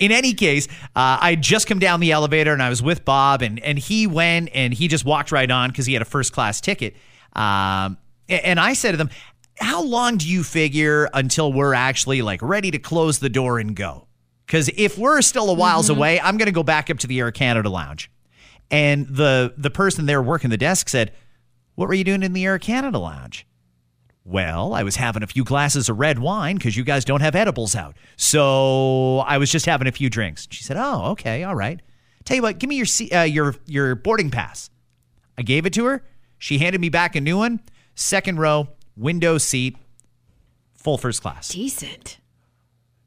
[0.00, 3.42] In any case, uh, I just come down the elevator and I was with Bob,
[3.42, 6.32] and and he went and he just walked right on because he had a first
[6.32, 6.94] class ticket.
[7.34, 7.98] Um,
[8.28, 9.10] and I said to them,
[9.58, 13.74] "How long do you figure until we're actually like ready to close the door and
[13.74, 14.06] go?
[14.46, 17.18] Because if we're still a whiles away, I'm going to go back up to the
[17.20, 18.10] Air Canada lounge."
[18.70, 21.12] And the the person there working the desk said,
[21.80, 23.46] "What were you doing in the Air Canada lounge?"
[24.22, 27.34] Well, I was having a few glasses of red wine because you guys don't have
[27.34, 27.96] edibles out.
[28.16, 30.46] So I was just having a few drinks.
[30.50, 31.80] She said, "Oh, okay, all right.
[32.24, 34.68] Tell you what, give me your uh, your your boarding pass."
[35.38, 36.04] I gave it to her.
[36.36, 37.60] She handed me back a new one.
[37.94, 39.76] Second row, window seat,
[40.74, 41.48] full first class.
[41.48, 42.18] Decent.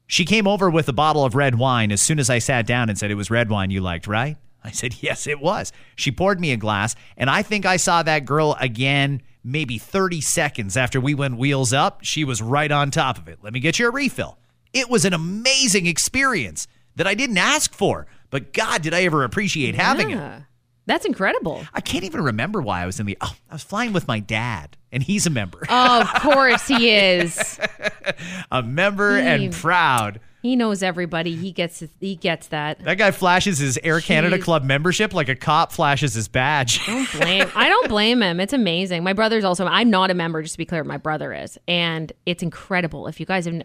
[0.06, 2.88] She came over with a bottle of red wine as soon as I sat down
[2.88, 4.36] and said, It was red wine you liked, right?
[4.64, 5.72] I said, Yes, it was.
[5.94, 10.22] She poured me a glass, and I think I saw that girl again maybe 30
[10.22, 12.00] seconds after we went wheels up.
[12.02, 13.40] She was right on top of it.
[13.42, 14.38] Let me get you a refill.
[14.72, 19.22] It was an amazing experience that I didn't ask for, but God, did I ever
[19.22, 20.42] appreciate having it.
[20.86, 21.64] That's incredible.
[21.72, 23.16] I can't even remember why I was in the.
[23.20, 25.60] Oh, I was flying with my dad, and he's a member.
[25.68, 27.58] Oh, of course he is.
[28.50, 30.20] a member and proud.
[30.44, 31.36] He knows everybody.
[31.36, 32.78] He gets he gets that.
[32.80, 36.84] That guy flashes his Air Canada Club membership like a cop flashes his badge.
[36.84, 37.50] Don't blame.
[37.54, 38.40] I don't blame him.
[38.40, 39.02] It's amazing.
[39.04, 39.64] My brother's also.
[39.64, 40.84] I'm not a member, just to be clear.
[40.84, 43.06] My brother is, and it's incredible.
[43.06, 43.62] If you guys have,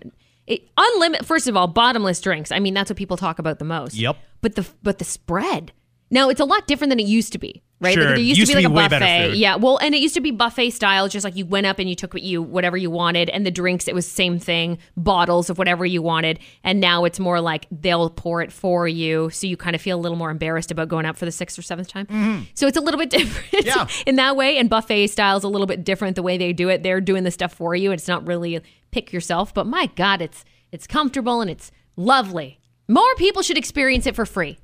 [0.47, 1.27] it, unlimited.
[1.27, 2.49] First of all, bottomless drinks.
[2.49, 3.95] I mean, that's what people talk about the most.
[3.95, 4.15] Yep.
[4.39, 5.73] But the but the spread.
[6.09, 7.93] Now it's a lot different than it used to be, right?
[7.93, 9.35] Sure, Like, there used, used to be to like a buffet.
[9.35, 9.55] Yeah.
[9.55, 11.95] Well, and it used to be buffet style, just like you went up and you
[11.95, 15.57] took what you whatever you wanted, and the drinks it was same thing, bottles of
[15.57, 16.39] whatever you wanted.
[16.63, 19.97] And now it's more like they'll pour it for you, so you kind of feel
[19.97, 22.05] a little more embarrassed about going out for the sixth or seventh time.
[22.07, 22.43] Mm-hmm.
[22.53, 23.87] So it's a little bit different Yeah.
[24.05, 24.57] in that way.
[24.57, 26.83] And buffet style is a little bit different the way they do it.
[26.83, 27.91] They're doing the stuff for you.
[27.91, 28.59] It's not really
[28.91, 32.59] pick yourself, but my God, it's it's comfortable and it's lovely.
[32.87, 34.57] More people should experience it for free.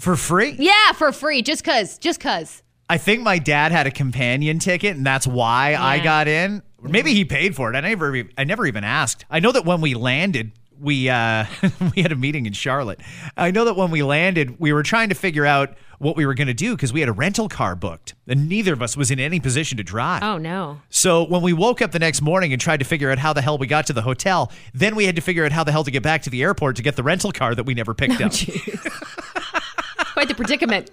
[0.00, 0.56] For free?
[0.58, 2.62] Yeah, for free, just cause, just cause.
[2.88, 6.62] I think my dad had a companion ticket and that's why I got in.
[6.82, 7.76] Maybe he paid for it.
[7.76, 9.26] I never I never even asked.
[9.30, 11.44] I know that when we landed, we uh
[11.94, 13.00] we had a meeting in Charlotte.
[13.36, 16.32] I know that when we landed, we were trying to figure out what we were
[16.32, 19.10] going to do because we had a rental car booked and neither of us was
[19.10, 20.22] in any position to drive.
[20.22, 20.80] Oh no.
[20.88, 23.42] So when we woke up the next morning and tried to figure out how the
[23.42, 25.84] hell we got to the hotel, then we had to figure out how the hell
[25.84, 28.20] to get back to the airport to get the rental car that we never picked
[28.20, 28.32] up.
[30.20, 30.90] Quite the predicament.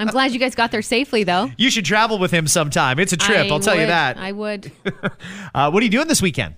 [0.00, 1.50] I'm glad you guys got there safely, though.
[1.58, 2.98] You should travel with him sometime.
[2.98, 4.16] It's a trip, I I'll tell you would- that.
[4.16, 4.72] I would.
[5.54, 6.54] Uh, what are you doing this weekend?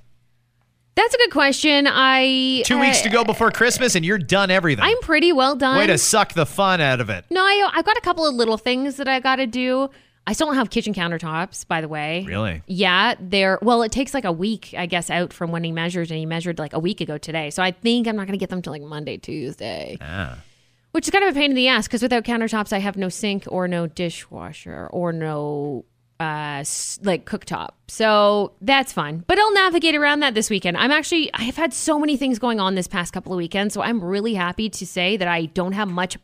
[0.94, 1.86] That's a good question.
[1.90, 4.84] I Two weeks uh, to go before Christmas, and you're done everything.
[4.84, 5.78] I'm pretty well done.
[5.78, 7.24] Way to suck the fun out of it.
[7.28, 9.90] No, I I've got a couple of little things that I got to do.
[10.28, 12.24] I still don't have kitchen countertops, by the way.
[12.26, 12.62] Really?
[12.68, 13.82] Yeah, they're well.
[13.82, 16.58] It takes like a week, I guess, out from when he measures, and he measured
[16.58, 17.50] like a week ago today.
[17.50, 19.98] So I think I'm not going to get them till like Monday, Tuesday.
[20.00, 20.38] Ah.
[20.96, 23.10] Which is kind of a pain in the ass because without countertops, I have no
[23.10, 25.84] sink or no dishwasher or no
[26.18, 26.64] uh
[27.02, 27.72] like cooktop.
[27.86, 30.78] So that's fine But I'll navigate around that this weekend.
[30.78, 33.74] I'm actually I have had so many things going on this past couple of weekends,
[33.74, 36.16] so I'm really happy to say that I don't have much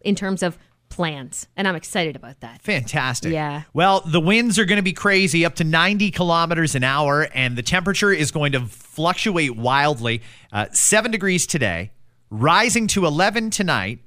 [0.00, 0.58] in terms of
[0.88, 2.60] plans, and I'm excited about that.
[2.60, 3.32] Fantastic.
[3.32, 3.62] Yeah.
[3.72, 7.54] Well, the winds are going to be crazy, up to 90 kilometers an hour, and
[7.54, 10.22] the temperature is going to fluctuate wildly.
[10.52, 11.92] Uh, seven degrees today,
[12.30, 14.00] rising to 11 tonight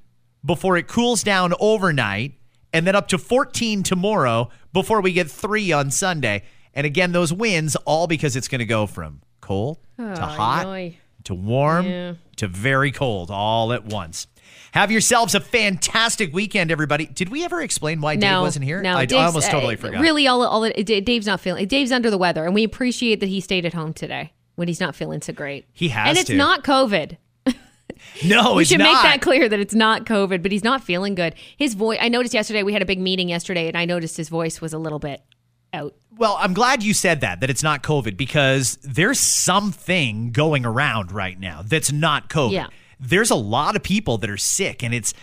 [0.44, 2.34] before it cools down overnight,
[2.72, 6.42] and then up to 14 tomorrow before we get three on Sunday.
[6.74, 10.96] And again, those winds, all because it's going to go from cold to hot yoy.
[11.24, 12.14] to warm Yeah.
[12.36, 14.26] to very cold all at once.
[14.72, 17.04] Have yourselves a fantastic weekend, everybody.
[17.06, 18.80] Did we ever explain why Dave wasn't here?
[18.80, 20.00] No, I, I almost uh, totally forgot.
[20.00, 21.66] Really, all all Dave's not feeling.
[21.68, 24.80] Dave's under the weather, and we appreciate that he stayed at home today when he's
[24.80, 25.66] not feeling so great.
[25.74, 26.36] He has and it's to.
[26.36, 27.18] not COVID.
[28.24, 28.92] No, we it's should not.
[28.92, 31.34] make that clear that it's not COVID, but he's not feeling good.
[31.56, 31.98] His voice.
[32.00, 34.72] I noticed yesterday we had a big meeting yesterday, and I noticed his voice was
[34.72, 35.22] a little bit
[35.72, 35.94] out.
[36.16, 41.10] Well, I'm glad you said that, that it's not COVID, because there's something going around
[41.10, 42.52] right now that's not COVID.
[42.52, 42.66] Yeah.
[43.00, 45.14] There's a lot of people that are sick, and it's,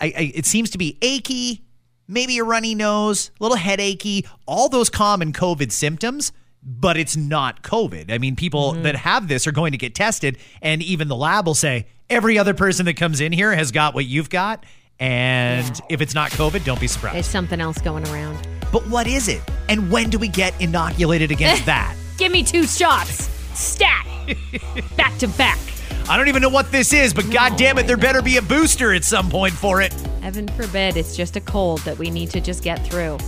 [0.00, 1.62] I, I, it seems to be achy,
[2.08, 6.32] maybe a runny nose, a little headachy, all those common COVID symptoms,
[6.62, 8.10] but it's not COVID.
[8.12, 8.82] I mean, people Mm-hmm.
[8.82, 12.38] that have this are going to get tested, and even the lab will say, every
[12.38, 14.64] other person that comes in here has got what you've got.
[15.00, 17.14] And if it's not COVID, don't be surprised.
[17.14, 18.36] There's something else going around.
[18.72, 19.40] But what is it?
[19.68, 21.96] And when do we get inoculated against that?
[22.18, 23.28] Give me two shots.
[23.58, 24.06] Stat.
[24.96, 25.58] back to back.
[26.08, 28.42] I don't even know what this is, but god damn it, there better be a
[28.42, 29.92] booster at some point for it.
[30.22, 33.18] Heaven forbid it's just a cold that we need to just get through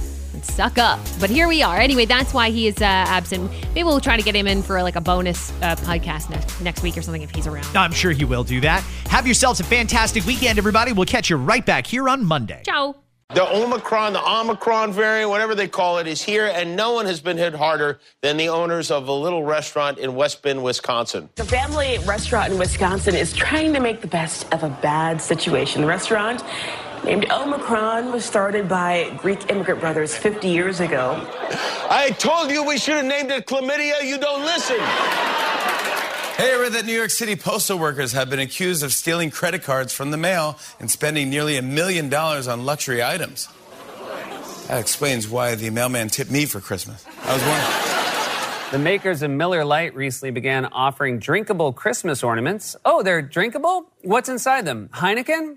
[0.44, 1.00] suck up.
[1.18, 1.78] But here we are.
[1.78, 3.50] Anyway, that's why he is uh, absent.
[3.74, 6.82] Maybe we'll try to get him in for like a bonus uh, podcast next, next
[6.82, 7.76] week or something if he's around.
[7.76, 8.82] I'm sure he will do that.
[9.06, 10.92] Have yourselves a fantastic weekend, everybody.
[10.92, 12.62] We'll catch you right back here on Monday.
[12.64, 12.96] Ciao.
[13.32, 17.20] The Omicron, the Omicron variant, whatever they call it, is here, and no one has
[17.20, 21.28] been hit harder than the owners of a little restaurant in West Bend, Wisconsin.
[21.36, 25.82] The family restaurant in Wisconsin is trying to make the best of a bad situation.
[25.82, 26.42] The restaurant,
[27.04, 31.12] named Omicron, was started by Greek immigrant brothers 50 years ago.
[31.90, 34.02] I told you we should have named it chlamydia.
[34.06, 34.76] You don't listen.
[36.36, 39.62] Hey, I read that New York City postal workers have been accused of stealing credit
[39.62, 43.48] cards from the mail and spending nearly a million dollars on luxury items.
[44.68, 47.04] That explains why the mailman tipped me for Christmas.
[47.24, 48.70] I was wondering.
[48.70, 52.76] The makers of Miller Lite recently began offering drinkable Christmas ornaments.
[52.84, 53.86] Oh, they're drinkable?
[54.02, 54.88] What's inside them?
[54.94, 55.56] Heineken?